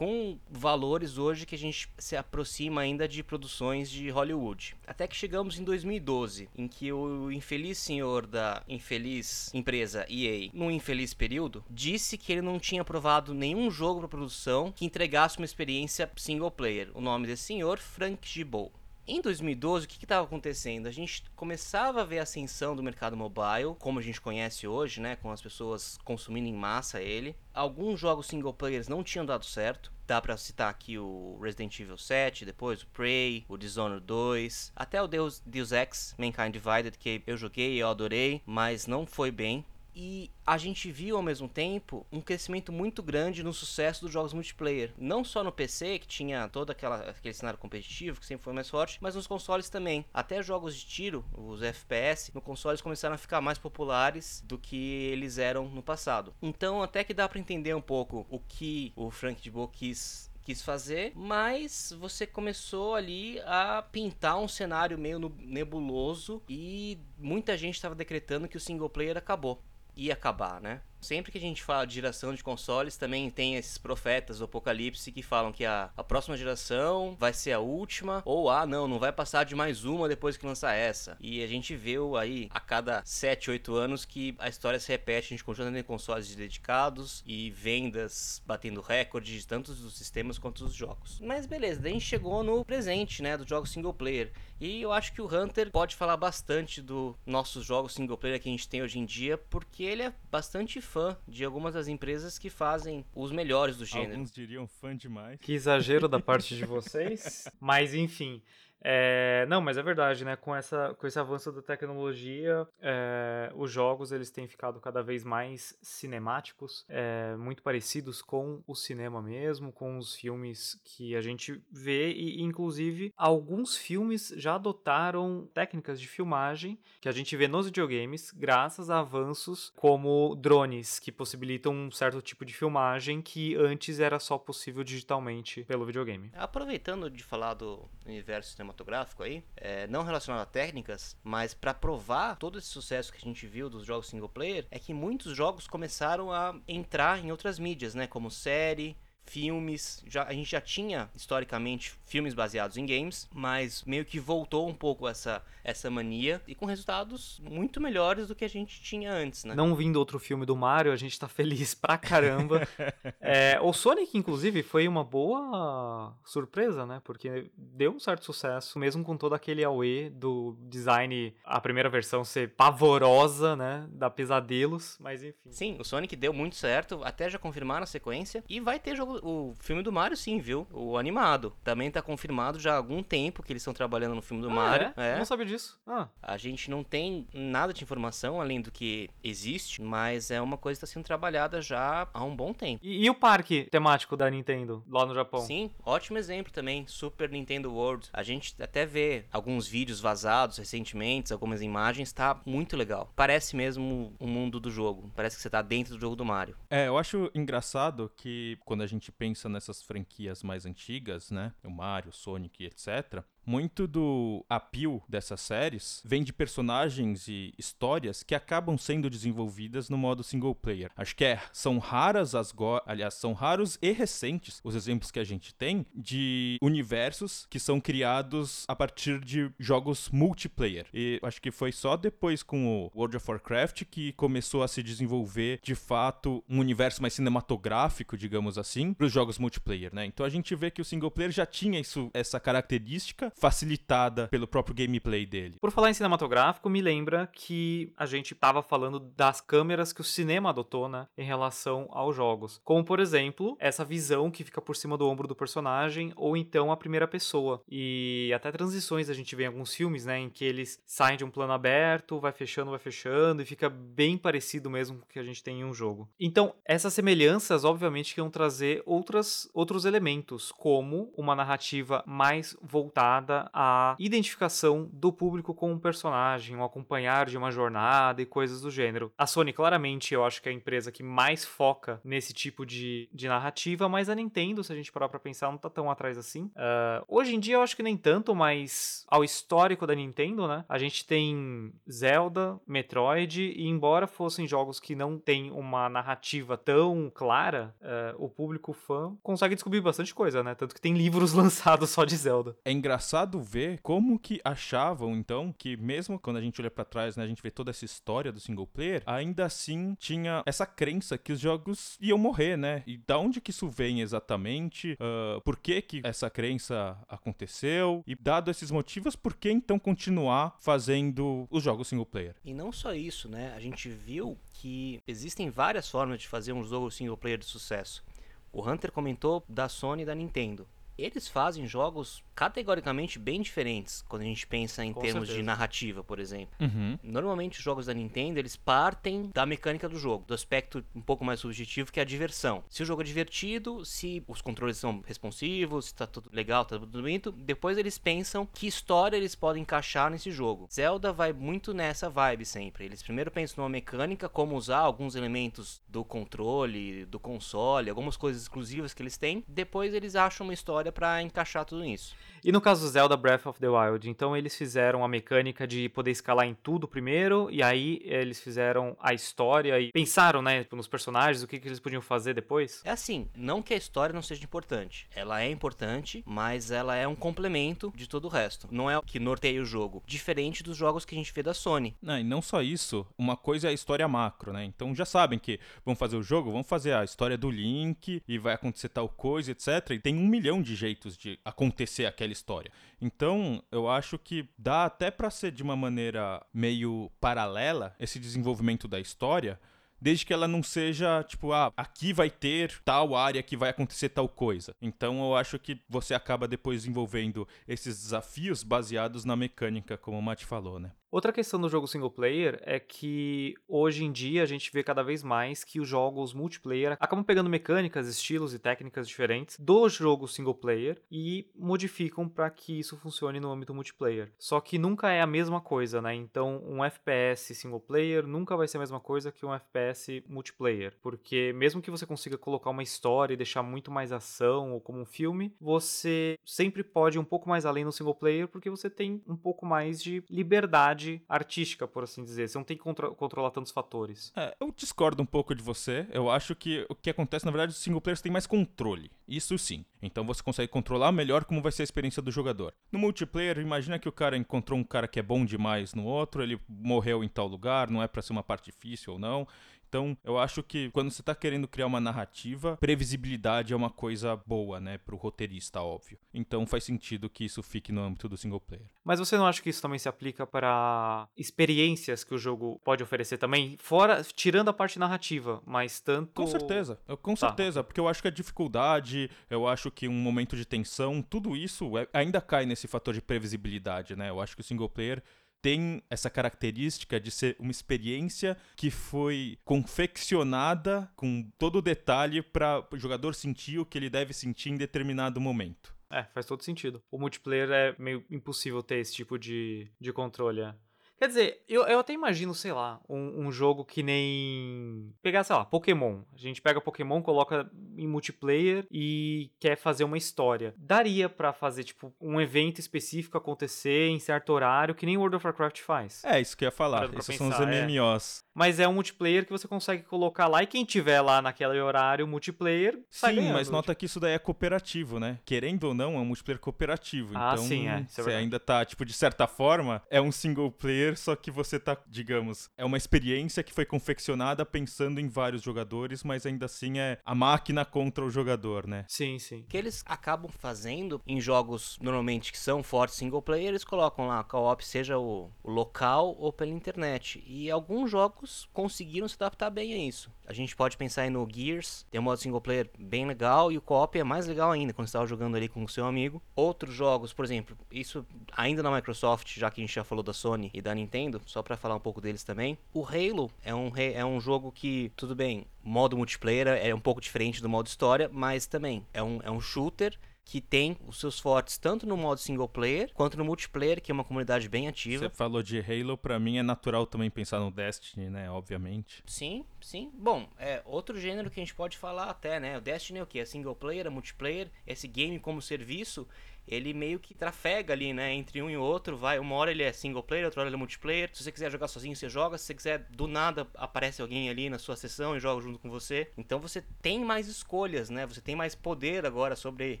com 0.00 0.38
valores 0.50 1.18
hoje 1.18 1.44
que 1.44 1.54
a 1.54 1.58
gente 1.58 1.86
se 1.98 2.16
aproxima 2.16 2.80
ainda 2.80 3.06
de 3.06 3.22
produções 3.22 3.90
de 3.90 4.08
Hollywood. 4.08 4.74
Até 4.86 5.06
que 5.06 5.14
chegamos 5.14 5.58
em 5.58 5.62
2012, 5.62 6.48
em 6.56 6.66
que 6.66 6.90
o 6.90 7.30
infeliz 7.30 7.76
senhor 7.76 8.26
da 8.26 8.62
infeliz 8.66 9.52
empresa 9.52 10.06
EA, 10.08 10.48
num 10.54 10.70
infeliz 10.70 11.12
período, 11.12 11.62
disse 11.68 12.16
que 12.16 12.32
ele 12.32 12.40
não 12.40 12.58
tinha 12.58 12.80
aprovado 12.80 13.34
nenhum 13.34 13.70
jogo 13.70 14.00
para 14.00 14.08
produção 14.08 14.72
que 14.72 14.86
entregasse 14.86 15.36
uma 15.36 15.44
experiência 15.44 16.10
single 16.16 16.50
player. 16.50 16.90
O 16.94 17.02
nome 17.02 17.26
desse 17.26 17.42
senhor, 17.42 17.78
Frank 17.78 18.26
Gibault. 18.26 18.79
Em 19.12 19.20
2012, 19.20 19.86
o 19.86 19.88
que 19.88 20.04
estava 20.04 20.24
acontecendo? 20.24 20.86
A 20.86 20.92
gente 20.92 21.24
começava 21.34 22.00
a 22.00 22.04
ver 22.04 22.20
a 22.20 22.22
ascensão 22.22 22.76
do 22.76 22.82
mercado 22.82 23.16
mobile, 23.16 23.74
como 23.76 23.98
a 23.98 24.02
gente 24.02 24.20
conhece 24.20 24.68
hoje, 24.68 25.00
né, 25.00 25.16
com 25.16 25.32
as 25.32 25.42
pessoas 25.42 25.98
consumindo 26.04 26.46
em 26.46 26.54
massa 26.54 27.02
ele. 27.02 27.34
Alguns 27.52 27.98
jogos 27.98 28.28
single 28.28 28.54
players 28.54 28.86
não 28.86 29.02
tinham 29.02 29.26
dado 29.26 29.44
certo. 29.44 29.90
Dá 30.06 30.22
para 30.22 30.36
citar 30.36 30.70
aqui 30.70 30.96
o 30.96 31.36
Resident 31.42 31.80
Evil 31.80 31.98
7, 31.98 32.44
depois 32.44 32.82
o 32.82 32.86
Prey, 32.86 33.44
o 33.48 33.58
Dishonored 33.58 34.06
2, 34.06 34.72
até 34.76 35.02
o 35.02 35.08
Deus, 35.08 35.42
Deus 35.44 35.72
Ex 35.72 36.14
Mankind 36.16 36.52
Divided, 36.52 36.96
que 36.96 37.20
eu 37.26 37.36
joguei 37.36 37.74
e 37.74 37.78
eu 37.80 37.88
adorei, 37.88 38.40
mas 38.46 38.86
não 38.86 39.04
foi 39.04 39.32
bem 39.32 39.64
e 40.00 40.30
a 40.46 40.56
gente 40.56 40.90
viu 40.90 41.18
ao 41.18 41.22
mesmo 41.22 41.46
tempo 41.46 42.06
um 42.10 42.22
crescimento 42.22 42.72
muito 42.72 43.02
grande 43.02 43.42
no 43.42 43.52
sucesso 43.52 44.00
dos 44.00 44.10
jogos 44.10 44.32
multiplayer. 44.32 44.94
Não 44.96 45.22
só 45.22 45.44
no 45.44 45.52
PC, 45.52 45.98
que 45.98 46.06
tinha 46.06 46.48
todo 46.48 46.70
aquela, 46.70 47.10
aquele 47.10 47.34
cenário 47.34 47.58
competitivo, 47.58 48.18
que 48.18 48.24
sempre 48.24 48.42
foi 48.42 48.54
mais 48.54 48.70
forte, 48.70 48.96
mas 49.02 49.14
nos 49.14 49.26
consoles 49.26 49.68
também. 49.68 50.06
Até 50.14 50.42
jogos 50.42 50.74
de 50.74 50.86
tiro, 50.86 51.22
os 51.34 51.62
FPS, 51.62 52.32
no 52.34 52.40
consoles 52.40 52.80
começaram 52.80 53.14
a 53.14 53.18
ficar 53.18 53.42
mais 53.42 53.58
populares 53.58 54.42
do 54.46 54.56
que 54.56 55.10
eles 55.12 55.36
eram 55.36 55.68
no 55.68 55.82
passado. 55.82 56.32
Então, 56.40 56.82
até 56.82 57.04
que 57.04 57.12
dá 57.12 57.28
para 57.28 57.38
entender 57.38 57.74
um 57.74 57.82
pouco 57.82 58.26
o 58.30 58.38
que 58.40 58.94
o 58.96 59.10
Frank 59.10 59.42
de 59.42 59.50
Boa 59.50 59.68
quis 59.68 60.30
quis 60.42 60.62
fazer, 60.62 61.12
mas 61.14 61.94
você 62.00 62.26
começou 62.26 62.94
ali 62.94 63.38
a 63.40 63.82
pintar 63.82 64.38
um 64.38 64.48
cenário 64.48 64.98
meio 64.98 65.18
nebuloso 65.38 66.42
e 66.48 66.98
muita 67.18 67.58
gente 67.58 67.74
estava 67.74 67.94
decretando 67.94 68.48
que 68.48 68.56
o 68.56 68.60
single 68.60 68.88
player 68.88 69.18
acabou 69.18 69.62
ia 69.96 70.14
acabar, 70.14 70.60
né? 70.60 70.82
Sempre 71.00 71.32
que 71.32 71.38
a 71.38 71.40
gente 71.40 71.62
fala 71.62 71.86
de 71.86 71.94
geração 71.94 72.34
de 72.34 72.42
consoles, 72.42 72.96
também 72.96 73.30
tem 73.30 73.56
esses 73.56 73.78
profetas 73.78 74.38
do 74.38 74.44
apocalipse 74.44 75.10
que 75.10 75.22
falam 75.22 75.52
que 75.52 75.64
a, 75.64 75.90
a 75.96 76.04
próxima 76.04 76.36
geração 76.36 77.16
vai 77.18 77.32
ser 77.32 77.52
a 77.52 77.58
última, 77.58 78.22
ou 78.24 78.50
ah, 78.50 78.66
não, 78.66 78.86
não 78.86 78.98
vai 78.98 79.12
passar 79.12 79.44
de 79.44 79.54
mais 79.54 79.84
uma 79.84 80.08
depois 80.08 80.36
que 80.36 80.46
lançar 80.46 80.74
essa. 80.74 81.16
E 81.20 81.42
a 81.42 81.46
gente 81.46 81.74
vê 81.74 81.96
aí 82.18 82.48
a 82.50 82.60
cada 82.60 83.02
7, 83.04 83.50
8 83.50 83.74
anos 83.74 84.04
que 84.04 84.34
a 84.38 84.48
história 84.48 84.78
se 84.78 84.88
repete, 84.88 85.28
a 85.28 85.30
gente 85.30 85.44
continua 85.44 85.70
tendo 85.70 85.84
consoles 85.84 86.34
dedicados 86.34 87.22
e 87.26 87.50
vendas 87.50 88.42
batendo 88.46 88.80
recorde, 88.80 89.46
tanto 89.46 89.72
dos 89.72 89.96
sistemas 89.96 90.38
quanto 90.38 90.64
dos 90.64 90.74
jogos. 90.74 91.20
Mas 91.20 91.46
beleza, 91.46 91.80
daí 91.80 91.92
a 91.92 91.94
gente 91.94 92.06
chegou 92.06 92.42
no 92.42 92.64
presente, 92.64 93.22
né, 93.22 93.36
dos 93.36 93.46
jogos 93.46 93.70
single 93.70 93.94
player. 93.94 94.32
E 94.60 94.82
eu 94.82 94.92
acho 94.92 95.12
que 95.12 95.22
o 95.22 95.26
Hunter 95.26 95.70
pode 95.70 95.96
falar 95.96 96.16
bastante 96.18 96.82
dos 96.82 97.14
nossos 97.24 97.64
jogos 97.64 97.94
single 97.94 98.18
player 98.18 98.40
que 98.40 98.48
a 98.48 98.52
gente 98.52 98.68
tem 98.68 98.82
hoje 98.82 98.98
em 98.98 99.06
dia, 99.06 99.38
porque 99.38 99.82
ele 99.82 100.02
é 100.02 100.12
bastante 100.30 100.80
fã 100.90 101.16
de 101.28 101.44
algumas 101.44 101.74
das 101.74 101.86
empresas 101.86 102.38
que 102.38 102.50
fazem 102.50 103.04
os 103.14 103.30
melhores 103.30 103.76
do 103.76 103.84
gênero. 103.84 104.12
Alguns 104.12 104.32
diriam 104.32 104.66
fã 104.66 104.96
demais. 104.96 105.38
Que 105.40 105.52
exagero 105.52 106.08
da 106.08 106.18
parte 106.18 106.56
de 106.56 106.64
vocês. 106.64 107.48
Mas 107.60 107.94
enfim. 107.94 108.42
É, 108.82 109.44
não, 109.48 109.60
mas 109.60 109.76
é 109.76 109.82
verdade, 109.82 110.24
né? 110.24 110.36
Com, 110.36 110.54
essa, 110.54 110.94
com 110.98 111.06
esse 111.06 111.18
avanço 111.18 111.52
da 111.52 111.62
tecnologia, 111.62 112.66
é, 112.80 113.52
os 113.54 113.70
jogos 113.70 114.10
eles 114.12 114.30
têm 114.30 114.48
ficado 114.48 114.80
cada 114.80 115.02
vez 115.02 115.22
mais 115.22 115.76
cinemáticos, 115.82 116.84
é, 116.88 117.36
muito 117.36 117.62
parecidos 117.62 118.22
com 118.22 118.62
o 118.66 118.74
cinema 118.74 119.20
mesmo, 119.20 119.72
com 119.72 119.98
os 119.98 120.14
filmes 120.14 120.80
que 120.84 121.14
a 121.14 121.20
gente 121.20 121.62
vê 121.70 122.12
e, 122.12 122.42
inclusive, 122.42 123.12
alguns 123.16 123.76
filmes 123.76 124.32
já 124.36 124.54
adotaram 124.54 125.48
técnicas 125.52 126.00
de 126.00 126.08
filmagem 126.08 126.78
que 127.00 127.08
a 127.08 127.12
gente 127.12 127.36
vê 127.36 127.46
nos 127.46 127.66
videogames, 127.66 128.30
graças 128.30 128.90
a 128.90 129.00
avanços 129.00 129.72
como 129.76 130.34
drones 130.36 130.98
que 130.98 131.12
possibilitam 131.12 131.72
um 131.72 131.90
certo 131.90 132.22
tipo 132.22 132.44
de 132.44 132.54
filmagem 132.54 133.20
que 133.20 133.54
antes 133.56 134.00
era 134.00 134.18
só 134.18 134.38
possível 134.38 134.82
digitalmente 134.82 135.64
pelo 135.64 135.84
videogame. 135.84 136.30
Aproveitando 136.34 137.10
de 137.10 137.22
falar 137.22 137.54
do 137.54 137.88
universo 138.06 138.52
cinematográfico 138.52 138.69
cinematográfico 138.70 139.22
aí, 139.22 139.44
é, 139.56 139.86
não 139.88 140.02
relacionado 140.02 140.42
a 140.42 140.46
técnicas, 140.46 141.16
mas 141.22 141.52
para 141.52 141.74
provar 141.74 142.36
todo 142.36 142.58
esse 142.58 142.68
sucesso 142.68 143.12
que 143.12 143.18
a 143.18 143.20
gente 143.20 143.46
viu 143.46 143.68
dos 143.68 143.84
jogos 143.84 144.08
single 144.08 144.28
player, 144.28 144.66
é 144.70 144.78
que 144.78 144.94
muitos 144.94 145.36
jogos 145.36 145.66
começaram 145.66 146.32
a 146.32 146.54
entrar 146.66 147.22
em 147.22 147.30
outras 147.30 147.58
mídias, 147.58 147.94
né, 147.94 148.06
como 148.06 148.30
série, 148.30 148.96
filmes. 149.26 150.02
Já, 150.06 150.24
a 150.24 150.32
gente 150.32 150.50
já 150.50 150.60
tinha, 150.60 151.10
historicamente, 151.14 151.94
filmes 152.04 152.34
baseados 152.34 152.76
em 152.76 152.86
games, 152.86 153.28
mas 153.32 153.84
meio 153.84 154.04
que 154.04 154.18
voltou 154.18 154.68
um 154.68 154.74
pouco 154.74 155.08
essa, 155.08 155.42
essa 155.62 155.90
mania 155.90 156.40
e 156.46 156.54
com 156.54 156.66
resultados 156.66 157.40
muito 157.42 157.80
melhores 157.80 158.28
do 158.28 158.34
que 158.34 158.44
a 158.44 158.48
gente 158.48 158.80
tinha 158.82 159.12
antes, 159.12 159.44
né? 159.44 159.54
Não 159.54 159.74
vindo 159.74 159.96
outro 159.96 160.18
filme 160.18 160.44
do 160.44 160.56
Mario, 160.56 160.92
a 160.92 160.96
gente 160.96 161.18
tá 161.18 161.28
feliz 161.28 161.74
pra 161.74 161.96
caramba. 161.96 162.66
é, 163.20 163.58
o 163.60 163.72
Sonic, 163.72 164.16
inclusive, 164.16 164.62
foi 164.62 164.88
uma 164.88 165.04
boa 165.04 166.16
surpresa, 166.24 166.84
né? 166.86 167.00
Porque 167.04 167.50
deu 167.56 167.92
um 167.92 168.00
certo 168.00 168.24
sucesso, 168.24 168.78
mesmo 168.78 169.04
com 169.04 169.16
todo 169.16 169.34
aquele 169.34 169.64
AUE 169.64 170.10
do 170.10 170.56
design, 170.68 171.34
a 171.44 171.60
primeira 171.60 171.88
versão 171.88 172.24
ser 172.24 172.50
pavorosa, 172.50 173.54
né? 173.54 173.86
Da 173.90 174.10
pesadelos, 174.10 174.96
mas 175.00 175.22
enfim. 175.22 175.50
Sim, 175.50 175.76
o 175.78 175.84
Sonic 175.84 176.16
deu 176.16 176.32
muito 176.32 176.56
certo, 176.56 177.00
até 177.04 177.28
já 177.28 177.38
confirmaram 177.38 177.84
a 177.84 177.86
sequência. 177.86 178.44
E 178.48 178.60
vai 178.60 178.78
ter 178.78 178.96
jogo 178.96 179.09
o 179.22 179.54
filme 179.60 179.82
do 179.82 179.92
Mario, 179.92 180.16
sim, 180.16 180.38
viu? 180.38 180.66
O 180.72 180.96
animado. 180.96 181.52
Também 181.64 181.90
tá 181.90 182.02
confirmado 182.02 182.58
já 182.58 182.74
há 182.74 182.76
algum 182.76 183.02
tempo 183.02 183.42
que 183.42 183.52
eles 183.52 183.62
estão 183.62 183.74
trabalhando 183.74 184.14
no 184.14 184.22
filme 184.22 184.42
do 184.42 184.50
ah, 184.50 184.54
Mario. 184.54 184.92
É? 184.96 185.12
é? 185.12 185.18
Não 185.18 185.24
sabia 185.24 185.46
disso. 185.46 185.78
Ah. 185.86 186.08
A 186.22 186.36
gente 186.36 186.70
não 186.70 186.82
tem 186.82 187.26
nada 187.32 187.72
de 187.72 187.82
informação 187.82 188.40
além 188.40 188.60
do 188.60 188.70
que 188.70 189.08
existe, 189.22 189.80
mas 189.80 190.30
é 190.30 190.40
uma 190.40 190.56
coisa 190.56 190.78
que 190.78 190.84
está 190.84 190.92
sendo 190.92 191.04
trabalhada 191.04 191.60
já 191.62 192.08
há 192.12 192.24
um 192.24 192.34
bom 192.34 192.52
tempo. 192.52 192.80
E, 192.84 193.04
e, 193.04 193.10
o 193.10 193.14
parque 193.14 193.68
temático 193.70 194.16
da 194.16 194.30
Nintendo 194.30 194.84
lá 194.88 195.06
no 195.06 195.14
Japão? 195.14 195.40
Sim, 195.40 195.70
ótimo 195.84 196.18
exemplo 196.18 196.52
também. 196.52 196.84
Super 196.86 197.30
Nintendo 197.30 197.72
World. 197.72 198.08
A 198.12 198.22
gente 198.22 198.54
até 198.62 198.84
vê 198.84 199.24
alguns 199.32 199.66
vídeos 199.66 200.00
vazados 200.00 200.58
recentemente, 200.58 201.32
algumas 201.32 201.62
imagens, 201.62 202.12
tá 202.12 202.40
muito 202.44 202.76
legal. 202.76 203.12
Parece 203.14 203.56
mesmo 203.56 204.12
o 204.18 204.26
mundo 204.26 204.58
do 204.60 204.70
jogo. 204.70 205.10
Parece 205.14 205.36
que 205.36 205.42
você 205.42 205.50
tá 205.50 205.62
dentro 205.62 205.94
do 205.94 206.00
jogo 206.00 206.16
do 206.16 206.24
Mario. 206.24 206.56
É, 206.68 206.88
eu 206.88 206.98
acho 206.98 207.30
engraçado 207.34 208.10
que 208.16 208.58
quando 208.64 208.82
a 208.82 208.86
gente 208.86 208.99
gente 209.00 209.10
pensa 209.10 209.48
nessas 209.48 209.82
franquias 209.82 210.42
mais 210.42 210.66
antigas, 210.66 211.30
né? 211.30 211.52
O 211.64 211.70
Mario, 211.70 212.12
Sonic, 212.12 212.64
etc 212.64 213.24
muito 213.44 213.86
do 213.86 214.44
appeal 214.48 215.02
dessas 215.08 215.40
séries 215.40 216.02
vem 216.04 216.22
de 216.22 216.32
personagens 216.32 217.28
e 217.28 217.52
histórias 217.58 218.22
que 218.22 218.34
acabam 218.34 218.76
sendo 218.76 219.10
desenvolvidas 219.10 219.88
no 219.88 219.98
modo 219.98 220.22
single 220.22 220.54
player. 220.54 220.90
Acho 220.96 221.16
que 221.16 221.24
é, 221.24 221.40
são 221.52 221.78
raras 221.78 222.34
as 222.34 222.52
go 222.52 222.80
aliás, 222.86 223.14
são 223.14 223.32
raros 223.32 223.78
e 223.82 223.90
recentes 223.92 224.60
os 224.62 224.74
exemplos 224.74 225.10
que 225.10 225.18
a 225.18 225.24
gente 225.24 225.54
tem 225.54 225.86
de 225.94 226.58
universos 226.62 227.46
que 227.48 227.58
são 227.58 227.80
criados 227.80 228.64
a 228.68 228.76
partir 228.76 229.20
de 229.20 229.50
jogos 229.58 230.08
multiplayer. 230.10 230.86
E 230.92 231.18
acho 231.22 231.40
que 231.40 231.50
foi 231.50 231.72
só 231.72 231.96
depois 231.96 232.42
com 232.42 232.66
o 232.66 232.90
World 232.94 233.16
of 233.16 233.30
Warcraft 233.30 233.84
que 233.84 234.12
começou 234.12 234.62
a 234.62 234.68
se 234.68 234.82
desenvolver 234.82 235.60
de 235.62 235.74
fato 235.74 236.44
um 236.48 236.58
universo 236.58 237.02
mais 237.02 237.14
cinematográfico, 237.14 238.16
digamos 238.16 238.58
assim, 238.58 238.92
para 238.92 239.06
os 239.06 239.12
jogos 239.12 239.38
multiplayer, 239.38 239.94
né? 239.94 240.04
Então 240.04 240.24
a 240.24 240.28
gente 240.28 240.54
vê 240.54 240.70
que 240.70 240.80
o 240.80 240.84
single 240.84 241.10
player 241.10 241.30
já 241.30 241.46
tinha 241.46 241.80
isso, 241.80 242.10
essa 242.12 242.38
característica 242.38 243.29
facilitada 243.36 244.28
pelo 244.28 244.46
próprio 244.46 244.74
gameplay 244.74 245.26
dele. 245.26 245.56
Por 245.60 245.70
falar 245.70 245.90
em 245.90 245.94
cinematográfico, 245.94 246.68
me 246.68 246.80
lembra 246.80 247.28
que 247.32 247.92
a 247.96 248.06
gente 248.06 248.34
estava 248.34 248.62
falando 248.62 248.98
das 248.98 249.40
câmeras 249.40 249.92
que 249.92 250.00
o 250.00 250.04
cinema 250.04 250.50
adotou, 250.50 250.88
né, 250.88 251.06
em 251.16 251.24
relação 251.24 251.88
aos 251.90 252.14
jogos. 252.16 252.60
Como, 252.64 252.84
por 252.84 253.00
exemplo, 253.00 253.56
essa 253.58 253.84
visão 253.84 254.30
que 254.30 254.44
fica 254.44 254.60
por 254.60 254.76
cima 254.76 254.96
do 254.96 255.08
ombro 255.08 255.28
do 255.28 255.34
personagem, 255.34 256.12
ou 256.16 256.36
então 256.36 256.70
a 256.72 256.76
primeira 256.76 257.06
pessoa. 257.06 257.62
E 257.68 258.32
até 258.34 258.50
transições 258.50 259.10
a 259.10 259.14
gente 259.14 259.34
vê 259.36 259.44
em 259.44 259.46
alguns 259.46 259.74
filmes, 259.74 260.04
né, 260.04 260.18
em 260.18 260.30
que 260.30 260.44
eles 260.44 260.80
saem 260.86 261.16
de 261.16 261.24
um 261.24 261.30
plano 261.30 261.52
aberto, 261.52 262.20
vai 262.20 262.32
fechando, 262.32 262.70
vai 262.70 262.80
fechando, 262.80 263.42
e 263.42 263.46
fica 263.46 263.68
bem 263.68 264.16
parecido 264.16 264.70
mesmo 264.70 264.98
com 264.98 265.04
o 265.04 265.08
que 265.08 265.18
a 265.18 265.24
gente 265.24 265.42
tem 265.42 265.60
em 265.60 265.64
um 265.64 265.74
jogo. 265.74 266.08
Então, 266.18 266.54
essas 266.64 266.94
semelhanças, 266.94 267.64
obviamente, 267.64 268.14
que 268.14 268.20
iam 268.20 268.30
trazer 268.30 268.82
outras, 268.86 269.48
outros 269.52 269.84
elementos, 269.84 270.52
como 270.52 271.12
uma 271.16 271.34
narrativa 271.34 272.02
mais 272.06 272.56
voltada 272.62 273.19
relacionada 273.20 273.50
à 273.52 273.94
identificação 273.98 274.88
do 274.92 275.12
público 275.12 275.54
com 275.54 275.72
um 275.72 275.78
personagem, 275.78 276.56
um 276.56 276.64
acompanhar 276.64 277.26
de 277.26 277.36
uma 277.36 277.50
jornada 277.50 278.20
e 278.22 278.26
coisas 278.26 278.60
do 278.60 278.70
gênero. 278.70 279.12
A 279.16 279.26
Sony, 279.26 279.52
claramente, 279.52 280.14
eu 280.14 280.24
acho 280.24 280.42
que 280.42 280.48
é 280.48 280.52
a 280.52 280.54
empresa 280.54 280.90
que 280.90 281.02
mais 281.02 281.44
foca 281.44 282.00
nesse 282.02 282.32
tipo 282.32 282.64
de, 282.64 283.08
de 283.12 283.28
narrativa, 283.28 283.88
mas 283.88 284.08
a 284.08 284.14
Nintendo, 284.14 284.64
se 284.64 284.72
a 284.72 284.76
gente 284.76 284.90
parar 284.90 285.08
pra 285.08 285.20
pensar, 285.20 285.50
não 285.50 285.58
tá 285.58 285.68
tão 285.70 285.90
atrás 285.90 286.16
assim. 286.16 286.44
Uh, 286.44 287.04
hoje 287.06 287.34
em 287.34 287.40
dia 287.40 287.54
eu 287.54 287.62
acho 287.62 287.76
que 287.76 287.82
nem 287.82 287.96
tanto, 287.96 288.34
mas 288.34 289.04
ao 289.08 289.22
histórico 289.22 289.86
da 289.86 289.94
Nintendo, 289.94 290.48
né? 290.48 290.64
A 290.68 290.78
gente 290.78 291.06
tem 291.06 291.72
Zelda, 291.90 292.58
Metroid, 292.66 293.42
e 293.42 293.66
embora 293.66 294.06
fossem 294.06 294.46
jogos 294.46 294.80
que 294.80 294.94
não 294.94 295.18
têm 295.18 295.50
uma 295.50 295.88
narrativa 295.88 296.56
tão 296.56 297.10
clara, 297.14 297.74
uh, 297.80 298.24
o 298.24 298.28
público 298.28 298.72
fã 298.72 299.14
consegue 299.22 299.54
descobrir 299.54 299.80
bastante 299.80 300.14
coisa, 300.14 300.42
né? 300.42 300.54
Tanto 300.54 300.74
que 300.74 300.80
tem 300.80 300.94
livros 300.94 301.32
lançados 301.34 301.90
só 301.90 302.04
de 302.04 302.16
Zelda. 302.16 302.56
É 302.64 302.72
engraçado 302.72 303.09
engraçado 303.10 303.40
ver 303.40 303.80
como 303.82 304.18
que 304.18 304.40
achavam, 304.44 305.16
então, 305.16 305.52
que 305.52 305.76
mesmo 305.76 306.18
quando 306.18 306.36
a 306.36 306.40
gente 306.40 306.60
olha 306.60 306.70
para 306.70 306.84
trás, 306.84 307.16
né, 307.16 307.24
a 307.24 307.26
gente 307.26 307.42
vê 307.42 307.50
toda 307.50 307.70
essa 307.70 307.84
história 307.84 308.30
do 308.30 308.38
single 308.38 308.66
player, 308.66 309.02
ainda 309.04 309.44
assim 309.46 309.96
tinha 309.98 310.42
essa 310.46 310.64
crença 310.64 311.18
que 311.18 311.32
os 311.32 311.40
jogos 311.40 311.96
iam 312.00 312.16
morrer, 312.16 312.56
né? 312.56 312.84
E 312.86 312.96
da 312.98 313.18
onde 313.18 313.40
que 313.40 313.50
isso 313.50 313.68
vem 313.68 314.00
exatamente? 314.00 314.92
Uh, 314.92 315.40
por 315.40 315.56
que 315.56 315.82
que 315.82 316.00
essa 316.04 316.30
crença 316.30 316.96
aconteceu? 317.08 318.04
E 318.06 318.14
dado 318.14 318.50
esses 318.50 318.70
motivos, 318.70 319.16
por 319.16 319.34
que 319.34 319.50
então 319.50 319.78
continuar 319.78 320.56
fazendo 320.60 321.48
os 321.50 321.64
jogos 321.64 321.88
single 321.88 322.06
player? 322.06 322.36
E 322.44 322.54
não 322.54 322.70
só 322.70 322.94
isso, 322.94 323.28
né? 323.28 323.52
A 323.56 323.60
gente 323.60 323.88
viu 323.88 324.38
que 324.54 325.02
existem 325.06 325.50
várias 325.50 325.90
formas 325.90 326.20
de 326.20 326.28
fazer 326.28 326.52
um 326.52 326.62
jogo 326.62 326.90
single 326.90 327.16
player 327.16 327.38
de 327.38 327.46
sucesso. 327.46 328.04
O 328.52 328.68
Hunter 328.68 328.92
comentou 328.92 329.44
da 329.48 329.68
Sony 329.68 330.02
e 330.02 330.06
da 330.06 330.14
Nintendo 330.14 330.66
eles 331.04 331.28
fazem 331.28 331.66
jogos 331.66 332.22
categoricamente 332.34 333.18
bem 333.18 333.40
diferentes 333.42 334.02
quando 334.08 334.22
a 334.22 334.24
gente 334.24 334.46
pensa 334.46 334.84
em 334.84 334.92
Com 334.92 335.00
termos 335.00 335.28
certeza. 335.28 335.38
de 335.38 335.42
narrativa, 335.42 336.02
por 336.02 336.18
exemplo. 336.18 336.54
Uhum. 336.60 336.98
Normalmente 337.02 337.58
os 337.58 337.64
jogos 337.64 337.86
da 337.86 337.94
Nintendo 337.94 338.38
eles 338.38 338.56
partem 338.56 339.30
da 339.34 339.44
mecânica 339.44 339.88
do 339.88 339.98
jogo, 339.98 340.24
do 340.26 340.34
aspecto 340.34 340.84
um 340.94 341.02
pouco 341.02 341.24
mais 341.24 341.40
subjetivo 341.40 341.92
que 341.92 342.00
é 342.00 342.02
a 342.02 342.06
diversão. 342.06 342.64
Se 342.68 342.82
o 342.82 342.86
jogo 342.86 343.02
é 343.02 343.04
divertido, 343.04 343.84
se 343.84 344.22
os 344.26 344.40
controles 344.40 344.78
são 344.78 345.02
responsivos, 345.06 345.86
se 345.86 345.94
tá 345.94 346.06
tudo 346.06 346.30
legal, 346.32 346.64
tá 346.64 346.78
tudo 346.78 347.00
bonito, 347.02 347.30
depois 347.32 347.76
eles 347.76 347.98
pensam 347.98 348.46
que 348.46 348.66
história 348.66 349.16
eles 349.16 349.34
podem 349.34 349.62
encaixar 349.62 350.10
nesse 350.10 350.30
jogo. 350.30 350.68
Zelda 350.72 351.12
vai 351.12 351.32
muito 351.32 351.74
nessa 351.74 352.08
vibe 352.08 352.44
sempre. 352.44 352.84
Eles 352.84 353.02
primeiro 353.02 353.30
pensam 353.30 353.56
numa 353.58 353.68
mecânica, 353.68 354.28
como 354.28 354.56
usar 354.56 354.78
alguns 354.78 355.14
elementos 355.14 355.80
do 355.88 356.04
controle, 356.04 357.04
do 357.06 357.18
console, 357.18 357.90
algumas 357.90 358.16
coisas 358.16 358.42
exclusivas 358.42 358.94
que 358.94 359.02
eles 359.02 359.16
têm. 359.16 359.44
Depois 359.46 359.94
eles 359.94 360.16
acham 360.16 360.46
uma 360.46 360.54
história 360.54 360.89
para 360.92 361.22
encaixar 361.22 361.64
tudo 361.64 361.84
isso. 361.84 362.14
E 362.44 362.52
no 362.52 362.60
caso 362.60 362.82
do 362.82 362.88
Zelda 362.88 363.16
Breath 363.16 363.46
of 363.46 363.60
the 363.60 363.68
Wild, 363.68 364.08
então 364.08 364.36
eles 364.36 364.56
fizeram 364.56 365.04
a 365.04 365.08
mecânica 365.08 365.66
de 365.66 365.88
poder 365.88 366.10
escalar 366.10 366.46
em 366.46 366.54
tudo 366.54 366.88
primeiro, 366.88 367.48
e 367.50 367.62
aí 367.62 368.00
eles 368.04 368.40
fizeram 368.40 368.96
a 369.00 369.12
história 369.12 369.78
e 369.78 369.90
pensaram, 369.92 370.40
né, 370.40 370.66
nos 370.72 370.88
personagens, 370.88 371.42
o 371.42 371.46
que, 371.46 371.58
que 371.58 371.68
eles 371.68 371.80
podiam 371.80 372.02
fazer 372.02 372.34
depois? 372.34 372.80
É 372.84 372.90
assim, 372.90 373.28
não 373.36 373.62
que 373.62 373.74
a 373.74 373.76
história 373.76 374.12
não 374.12 374.22
seja 374.22 374.42
importante. 374.42 375.06
Ela 375.14 375.42
é 375.42 375.50
importante, 375.50 376.22
mas 376.26 376.70
ela 376.70 376.96
é 376.96 377.06
um 377.06 377.14
complemento 377.14 377.92
de 377.94 378.08
todo 378.08 378.24
o 378.24 378.28
resto. 378.28 378.68
Não 378.70 378.90
é 378.90 378.96
o 378.96 379.02
que 379.02 379.18
norteia 379.18 379.60
o 379.60 379.64
jogo. 379.64 380.02
Diferente 380.06 380.62
dos 380.62 380.76
jogos 380.76 381.04
que 381.04 381.14
a 381.14 381.18
gente 381.18 381.32
vê 381.32 381.42
da 381.42 381.54
Sony. 381.54 381.96
Não, 382.00 382.18
e 382.18 382.24
não 382.24 382.40
só 382.40 382.62
isso, 382.62 383.06
uma 383.18 383.36
coisa 383.36 383.68
é 383.68 383.70
a 383.70 383.74
história 383.74 384.08
macro, 384.08 384.52
né? 384.52 384.64
Então 384.64 384.94
já 384.94 385.04
sabem 385.04 385.38
que 385.38 385.60
vão 385.84 385.94
fazer 385.94 386.16
o 386.16 386.22
jogo, 386.22 386.52
vão 386.52 386.64
fazer 386.64 386.92
a 386.92 387.04
história 387.04 387.36
do 387.36 387.50
Link, 387.50 388.22
e 388.26 388.38
vai 388.38 388.54
acontecer 388.54 388.88
tal 388.88 389.08
coisa, 389.08 389.50
etc. 389.52 389.90
E 389.90 389.98
tem 389.98 390.16
um 390.16 390.26
milhão 390.26 390.62
de 390.62 390.74
jeitos 390.74 391.16
de 391.16 391.38
acontecer 391.44 392.06
aquela 392.06 392.29
aquela 392.30 392.32
história. 392.32 392.72
Então, 393.00 393.62
eu 393.70 393.88
acho 393.88 394.18
que 394.18 394.48
dá 394.56 394.84
até 394.84 395.10
para 395.10 395.30
ser 395.30 395.50
de 395.50 395.62
uma 395.62 395.76
maneira 395.76 396.44
meio 396.52 397.10
paralela 397.20 397.94
esse 397.98 398.18
desenvolvimento 398.18 398.86
da 398.86 399.00
história 399.00 399.58
desde 400.02 400.24
que 400.24 400.32
ela 400.32 400.48
não 400.48 400.62
seja, 400.62 401.22
tipo, 401.24 401.52
ah, 401.52 401.70
aqui 401.76 402.14
vai 402.14 402.30
ter 402.30 402.80
tal 402.82 403.14
área 403.14 403.42
que 403.42 403.54
vai 403.54 403.68
acontecer 403.68 404.08
tal 404.08 404.26
coisa. 404.30 404.74
Então 404.80 405.22
eu 405.22 405.36
acho 405.36 405.58
que 405.58 405.78
você 405.86 406.14
acaba 406.14 406.48
depois 406.48 406.86
envolvendo 406.86 407.46
esses 407.68 408.02
desafios 408.02 408.62
baseados 408.62 409.26
na 409.26 409.36
mecânica, 409.36 409.98
como 409.98 410.18
o 410.18 410.22
Matt 410.22 410.44
falou, 410.44 410.80
né? 410.80 410.90
Outra 411.10 411.32
questão 411.32 411.60
do 411.60 411.68
jogo 411.68 411.88
single 411.88 412.10
player 412.10 412.60
é 412.62 412.78
que 412.78 413.56
hoje 413.66 414.04
em 414.04 414.12
dia 414.12 414.44
a 414.44 414.46
gente 414.46 414.70
vê 414.72 414.80
cada 414.84 415.02
vez 415.02 415.24
mais 415.24 415.64
que 415.64 415.80
os 415.80 415.88
jogos 415.88 416.32
multiplayer 416.32 416.96
acabam 417.00 417.24
pegando 417.24 417.50
mecânicas, 417.50 418.06
estilos 418.06 418.54
e 418.54 418.60
técnicas 418.60 419.08
diferentes 419.08 419.58
do 419.58 419.88
jogo 419.88 420.28
single 420.28 420.54
player 420.54 421.02
e 421.10 421.50
modificam 421.58 422.28
para 422.28 422.48
que 422.48 422.78
isso 422.78 422.96
funcione 422.96 423.40
no 423.40 423.50
âmbito 423.50 423.74
multiplayer. 423.74 424.32
Só 424.38 424.60
que 424.60 424.78
nunca 424.78 425.10
é 425.10 425.20
a 425.20 425.26
mesma 425.26 425.60
coisa, 425.60 426.00
né? 426.00 426.14
Então, 426.14 426.62
um 426.64 426.84
FPS 426.84 427.56
single 427.56 427.80
player 427.80 428.24
nunca 428.24 428.56
vai 428.56 428.68
ser 428.68 428.76
a 428.76 428.80
mesma 428.80 429.00
coisa 429.00 429.32
que 429.32 429.44
um 429.44 429.52
FPS 429.52 430.22
multiplayer, 430.28 430.96
porque 431.02 431.52
mesmo 431.54 431.82
que 431.82 431.90
você 431.90 432.06
consiga 432.06 432.38
colocar 432.38 432.70
uma 432.70 432.84
história 432.84 433.34
e 433.34 433.36
deixar 433.36 433.64
muito 433.64 433.90
mais 433.90 434.12
ação 434.12 434.74
ou 434.74 434.80
como 434.80 435.00
um 435.00 435.04
filme, 435.04 435.52
você 435.60 436.38
sempre 436.44 436.84
pode 436.84 437.18
ir 437.18 437.20
um 437.20 437.24
pouco 437.24 437.48
mais 437.48 437.66
além 437.66 437.84
no 437.84 437.90
single 437.90 438.14
player 438.14 438.46
porque 438.46 438.70
você 438.70 438.88
tem 438.88 439.20
um 439.26 439.36
pouco 439.36 439.66
mais 439.66 440.00
de 440.00 440.22
liberdade 440.30 440.99
liberdade 441.00 441.22
artística, 441.28 441.88
por 441.88 442.04
assim 442.04 442.22
dizer. 442.22 442.48
Você 442.48 442.58
não 442.58 442.64
tem 442.64 442.76
que 442.76 442.82
contro 442.82 443.14
controlar 443.14 443.50
tantos 443.50 443.72
fatores. 443.72 444.32
É, 444.36 444.54
eu 444.60 444.72
discordo 444.76 445.22
um 445.22 445.26
pouco 445.26 445.54
de 445.54 445.62
você. 445.62 446.06
Eu 446.12 446.30
acho 446.30 446.54
que 446.54 446.86
o 446.88 446.94
que 446.94 447.10
acontece, 447.10 447.44
na 447.44 447.50
verdade, 447.50 447.72
os 447.72 447.78
single 447.78 448.00
players 448.00 448.20
têm 448.20 448.30
mais 448.30 448.46
controle. 448.46 449.10
Isso 449.26 449.56
sim. 449.58 449.84
Então 450.02 450.24
você 450.24 450.42
consegue 450.42 450.70
controlar 450.70 451.12
melhor 451.12 451.44
como 451.44 451.62
vai 451.62 451.72
ser 451.72 451.82
a 451.82 451.84
experiência 451.84 452.22
do 452.22 452.30
jogador. 452.30 452.74
No 452.92 452.98
multiplayer, 452.98 453.58
imagina 453.58 453.98
que 453.98 454.08
o 454.08 454.12
cara 454.12 454.36
encontrou 454.36 454.78
um 454.78 454.84
cara 454.84 455.08
que 455.08 455.18
é 455.18 455.22
bom 455.22 455.44
demais 455.44 455.94
no 455.94 456.04
outro, 456.04 456.42
ele 456.42 456.60
morreu 456.68 457.24
em 457.24 457.28
tal 457.28 457.46
lugar, 457.46 457.90
não 457.90 458.02
é 458.02 458.08
para 458.08 458.22
ser 458.22 458.32
uma 458.32 458.42
parte 458.42 458.66
difícil 458.66 459.14
ou 459.14 459.18
não. 459.18 459.46
Então, 459.90 460.16
eu 460.22 460.38
acho 460.38 460.62
que 460.62 460.88
quando 460.90 461.10
você 461.10 461.20
está 461.20 461.34
querendo 461.34 461.66
criar 461.66 461.86
uma 461.86 462.00
narrativa, 462.00 462.76
previsibilidade 462.76 463.72
é 463.72 463.76
uma 463.76 463.90
coisa 463.90 464.36
boa, 464.46 464.78
né, 464.78 464.98
pro 464.98 465.16
roteirista, 465.16 465.82
óbvio. 465.82 466.16
Então, 466.32 466.64
faz 466.64 466.84
sentido 466.84 467.28
que 467.28 467.44
isso 467.44 467.60
fique 467.60 467.90
no 467.90 468.00
âmbito 468.00 468.28
do 468.28 468.36
single 468.36 468.60
player. 468.60 468.86
Mas 469.04 469.18
você 469.18 469.36
não 469.36 469.44
acha 469.44 469.60
que 469.60 469.68
isso 469.68 469.82
também 469.82 469.98
se 469.98 470.08
aplica 470.08 470.46
para 470.46 471.28
experiências 471.36 472.22
que 472.22 472.32
o 472.32 472.38
jogo 472.38 472.80
pode 472.84 473.02
oferecer 473.02 473.36
também, 473.36 473.76
fora 473.80 474.22
tirando 474.22 474.68
a 474.68 474.72
parte 474.72 474.96
narrativa, 474.96 475.60
mas 475.66 475.98
tanto 475.98 476.34
Com 476.34 476.46
certeza. 476.46 477.00
Eu, 477.08 477.16
com 477.16 477.34
tá. 477.34 477.48
certeza, 477.48 477.82
porque 477.82 477.98
eu 477.98 478.06
acho 478.06 478.22
que 478.22 478.28
a 478.28 478.30
dificuldade, 478.30 479.28
eu 479.50 479.66
acho 479.66 479.90
que 479.90 480.06
um 480.06 480.12
momento 480.12 480.56
de 480.56 480.64
tensão, 480.64 481.20
tudo 481.20 481.56
isso 481.56 481.98
é, 481.98 482.06
ainda 482.12 482.40
cai 482.40 482.64
nesse 482.64 482.86
fator 482.86 483.12
de 483.12 483.20
previsibilidade, 483.20 484.14
né? 484.14 484.30
Eu 484.30 484.40
acho 484.40 484.54
que 484.54 484.60
o 484.60 484.64
single 484.64 484.88
player 484.88 485.20
tem 485.62 486.02
essa 486.08 486.30
característica 486.30 487.20
de 487.20 487.30
ser 487.30 487.56
uma 487.58 487.70
experiência 487.70 488.56
que 488.76 488.90
foi 488.90 489.58
confeccionada 489.64 491.10
com 491.16 491.50
todo 491.58 491.76
o 491.76 491.82
detalhe 491.82 492.42
para 492.42 492.86
o 492.90 492.98
jogador 492.98 493.34
sentir 493.34 493.78
o 493.78 493.86
que 493.86 493.98
ele 493.98 494.10
deve 494.10 494.32
sentir 494.32 494.70
em 494.70 494.76
determinado 494.76 495.40
momento. 495.40 495.94
É, 496.10 496.24
faz 496.24 496.44
todo 496.44 496.64
sentido. 496.64 497.02
O 497.10 497.18
multiplayer 497.18 497.70
é 497.70 497.94
meio 497.98 498.24
impossível 498.28 498.82
ter 498.82 498.96
esse 498.96 499.14
tipo 499.14 499.38
de, 499.38 499.88
de 500.00 500.12
controle. 500.12 500.60
É. 500.62 500.74
Quer 501.20 501.28
dizer, 501.28 501.62
eu, 501.68 501.82
eu 501.82 501.98
até 501.98 502.14
imagino, 502.14 502.54
sei 502.54 502.72
lá, 502.72 502.98
um, 503.06 503.46
um, 503.46 503.52
jogo 503.52 503.84
que 503.84 504.02
nem. 504.02 505.12
Pegar, 505.20 505.44
sei 505.44 505.54
lá, 505.54 505.66
Pokémon. 505.66 506.22
A 506.34 506.38
gente 506.38 506.62
pega 506.62 506.80
Pokémon, 506.80 507.20
coloca 507.20 507.70
em 507.94 508.08
multiplayer 508.08 508.86
e 508.90 509.50
quer 509.60 509.76
fazer 509.76 510.04
uma 510.04 510.16
história. 510.16 510.72
Daria 510.78 511.28
para 511.28 511.52
fazer, 511.52 511.84
tipo, 511.84 512.10
um 512.18 512.40
evento 512.40 512.78
específico 512.78 513.36
acontecer 513.36 514.08
em 514.08 514.18
certo 514.18 514.50
horário, 514.50 514.94
que 514.94 515.04
nem 515.04 515.18
World 515.18 515.36
of 515.36 515.46
Warcraft 515.46 515.80
faz. 515.82 516.24
É, 516.24 516.40
isso 516.40 516.56
que 516.56 516.64
eu 516.64 516.68
ia 516.68 516.72
falar. 516.72 517.04
Esses 517.12 517.36
pensar, 517.36 517.36
são 517.36 517.48
os 517.50 517.58
MMOs. 517.58 518.42
É. 518.42 518.49
Mas 518.54 518.80
é 518.80 518.88
um 518.88 518.94
multiplayer 518.94 519.44
que 519.44 519.52
você 519.52 519.68
consegue 519.68 520.02
colocar 520.02 520.48
lá 520.48 520.62
e 520.62 520.66
quem 520.66 520.84
tiver 520.84 521.20
lá 521.20 521.40
naquele 521.40 521.80
horário 521.80 522.26
multiplayer. 522.26 522.98
Sim, 523.08 523.36
ganhando, 523.36 523.54
mas 523.54 523.70
nota 523.70 523.92
tipo. 523.92 524.00
que 524.00 524.06
isso 524.06 524.20
daí 524.20 524.34
é 524.34 524.38
cooperativo, 524.38 525.18
né? 525.20 525.38
Querendo 525.44 525.84
ou 525.84 525.94
não, 525.94 526.14
é 526.14 526.18
um 526.18 526.24
multiplayer 526.24 526.60
cooperativo. 526.60 527.32
Ah, 527.36 527.52
então, 527.54 527.64
sim, 527.64 527.88
é. 527.88 528.00
é 528.00 528.22
você 528.22 528.32
ainda 528.32 528.58
tá, 528.58 528.84
tipo, 528.84 529.04
de 529.04 529.12
certa 529.12 529.46
forma, 529.46 530.02
é 530.10 530.20
um 530.20 530.32
single 530.32 530.70
player 530.70 531.16
só 531.16 531.36
que 531.36 531.50
você 531.50 531.78
tá, 531.78 531.96
digamos, 532.08 532.68
é 532.76 532.84
uma 532.84 532.96
experiência 532.96 533.62
que 533.62 533.72
foi 533.72 533.84
confeccionada 533.84 534.64
pensando 534.66 535.20
em 535.20 535.28
vários 535.28 535.62
jogadores, 535.62 536.22
mas 536.24 536.44
ainda 536.44 536.66
assim 536.66 536.98
é 536.98 537.18
a 537.24 537.34
máquina 537.34 537.84
contra 537.84 538.24
o 538.24 538.30
jogador, 538.30 538.86
né? 538.86 539.04
Sim, 539.08 539.38
sim. 539.38 539.60
O 539.60 539.64
que 539.64 539.76
eles 539.76 540.02
acabam 540.06 540.50
fazendo 540.50 541.20
em 541.26 541.40
jogos 541.40 541.98
normalmente 542.00 542.52
que 542.52 542.58
são 542.58 542.82
fortes 542.82 543.16
single 543.16 543.42
player, 543.42 543.68
eles 543.68 543.84
colocam 543.84 544.26
lá 544.26 544.42
co-op, 544.44 544.84
seja 544.84 545.18
o, 545.18 545.50
o 545.62 545.70
local 545.70 546.36
ou 546.38 546.52
pela 546.52 546.70
internet. 546.70 547.42
E 547.46 547.70
alguns 547.70 548.10
jogos 548.10 548.49
conseguiram 548.72 549.28
se 549.28 549.36
adaptar 549.36 549.70
bem 549.70 549.92
a 549.94 549.96
isso. 549.96 550.30
A 550.46 550.52
gente 550.52 550.74
pode 550.74 550.96
pensar 550.96 551.30
no 551.30 551.46
Gears, 551.50 552.06
tem 552.10 552.20
um 552.20 552.24
modo 552.24 552.40
single 552.40 552.60
player 552.60 552.90
bem 552.98 553.26
legal 553.26 553.70
e 553.70 553.78
o 553.78 553.80
co-op 553.80 554.18
é 554.18 554.24
mais 554.24 554.46
legal 554.46 554.70
ainda 554.70 554.92
quando 554.92 555.06
você 555.06 555.16
está 555.16 555.26
jogando 555.26 555.56
ali 555.56 555.68
com 555.68 555.84
o 555.84 555.88
seu 555.88 556.04
amigo. 556.06 556.42
Outros 556.54 556.94
jogos, 556.94 557.32
por 557.32 557.44
exemplo, 557.44 557.76
isso 557.90 558.26
ainda 558.52 558.82
na 558.82 558.90
Microsoft, 558.90 559.56
já 559.56 559.70
que 559.70 559.80
a 559.80 559.84
gente 559.84 559.94
já 559.94 560.04
falou 560.04 560.22
da 560.22 560.32
Sony 560.32 560.70
e 560.74 560.82
da 560.82 560.94
Nintendo, 560.94 561.40
só 561.46 561.62
para 561.62 561.76
falar 561.76 561.96
um 561.96 562.00
pouco 562.00 562.20
deles 562.20 562.44
também. 562.44 562.76
O 562.92 563.04
Halo 563.04 563.50
é 563.62 563.74
um, 563.74 563.92
é 563.96 564.24
um 564.24 564.40
jogo 564.40 564.72
que, 564.72 565.12
tudo 565.16 565.34
bem, 565.34 565.66
modo 565.82 566.16
multiplayer 566.16 566.68
é 566.68 566.94
um 566.94 567.00
pouco 567.00 567.20
diferente 567.20 567.62
do 567.62 567.68
modo 567.68 567.86
história, 567.86 568.28
mas 568.32 568.66
também 568.66 569.06
é 569.12 569.22
um, 569.22 569.40
é 569.42 569.50
um 569.50 569.60
shooter 569.60 570.18
que 570.50 570.60
tem 570.60 570.96
os 571.06 571.20
seus 571.20 571.38
fortes 571.38 571.78
tanto 571.78 572.04
no 572.08 572.16
modo 572.16 572.40
single 572.40 572.68
player 572.68 573.08
quanto 573.14 573.38
no 573.38 573.44
multiplayer, 573.44 574.02
que 574.02 574.10
é 574.10 574.12
uma 574.12 574.24
comunidade 574.24 574.68
bem 574.68 574.88
ativa. 574.88 575.28
Você 575.28 575.30
falou 575.30 575.62
de 575.62 575.78
Halo, 575.78 576.18
para 576.18 576.40
mim 576.40 576.58
é 576.58 576.62
natural 576.62 577.06
também 577.06 577.30
pensar 577.30 577.60
no 577.60 577.70
Destiny, 577.70 578.28
né? 578.28 578.50
Obviamente. 578.50 579.22
Sim, 579.24 579.64
sim. 579.80 580.10
Bom, 580.12 580.48
é 580.58 580.82
outro 580.84 581.20
gênero 581.20 581.48
que 581.52 581.60
a 581.60 581.62
gente 581.62 581.72
pode 581.72 581.96
falar 581.96 582.24
até, 582.24 582.58
né? 582.58 582.76
O 582.76 582.80
Destiny 582.80 583.20
é 583.20 583.22
o 583.22 583.26
que? 583.28 583.38
É 583.38 583.44
single 583.44 583.76
player, 583.76 584.08
é 584.08 584.10
multiplayer, 584.10 584.72
esse 584.84 585.06
game 585.06 585.38
como 585.38 585.62
serviço 585.62 586.26
ele 586.66 586.92
meio 586.92 587.18
que 587.18 587.34
trafega 587.34 587.92
ali, 587.92 588.12
né, 588.12 588.32
entre 588.32 588.62
um 588.62 588.70
e 588.70 588.76
outro, 588.76 589.16
vai, 589.16 589.38
uma 589.38 589.54
hora 589.54 589.70
ele 589.70 589.82
é 589.82 589.92
single 589.92 590.22
player, 590.22 590.44
outra 590.44 590.60
hora 590.60 590.68
ele 590.68 590.76
é 590.76 590.78
multiplayer. 590.78 591.30
Se 591.32 591.42
você 591.42 591.52
quiser 591.52 591.70
jogar 591.70 591.88
sozinho, 591.88 592.14
você 592.14 592.28
joga. 592.28 592.58
Se 592.58 592.66
você 592.66 592.74
quiser, 592.74 593.06
do 593.10 593.26
nada 593.26 593.66
aparece 593.74 594.22
alguém 594.22 594.48
ali 594.48 594.68
na 594.68 594.78
sua 594.78 594.96
sessão 594.96 595.36
e 595.36 595.40
joga 595.40 595.62
junto 595.62 595.78
com 595.78 595.90
você. 595.90 596.30
Então 596.36 596.60
você 596.60 596.82
tem 597.02 597.24
mais 597.24 597.48
escolhas, 597.48 598.10
né? 598.10 598.26
Você 598.26 598.40
tem 598.40 598.54
mais 598.54 598.74
poder 598.74 599.26
agora 599.26 599.56
sobre 599.56 600.00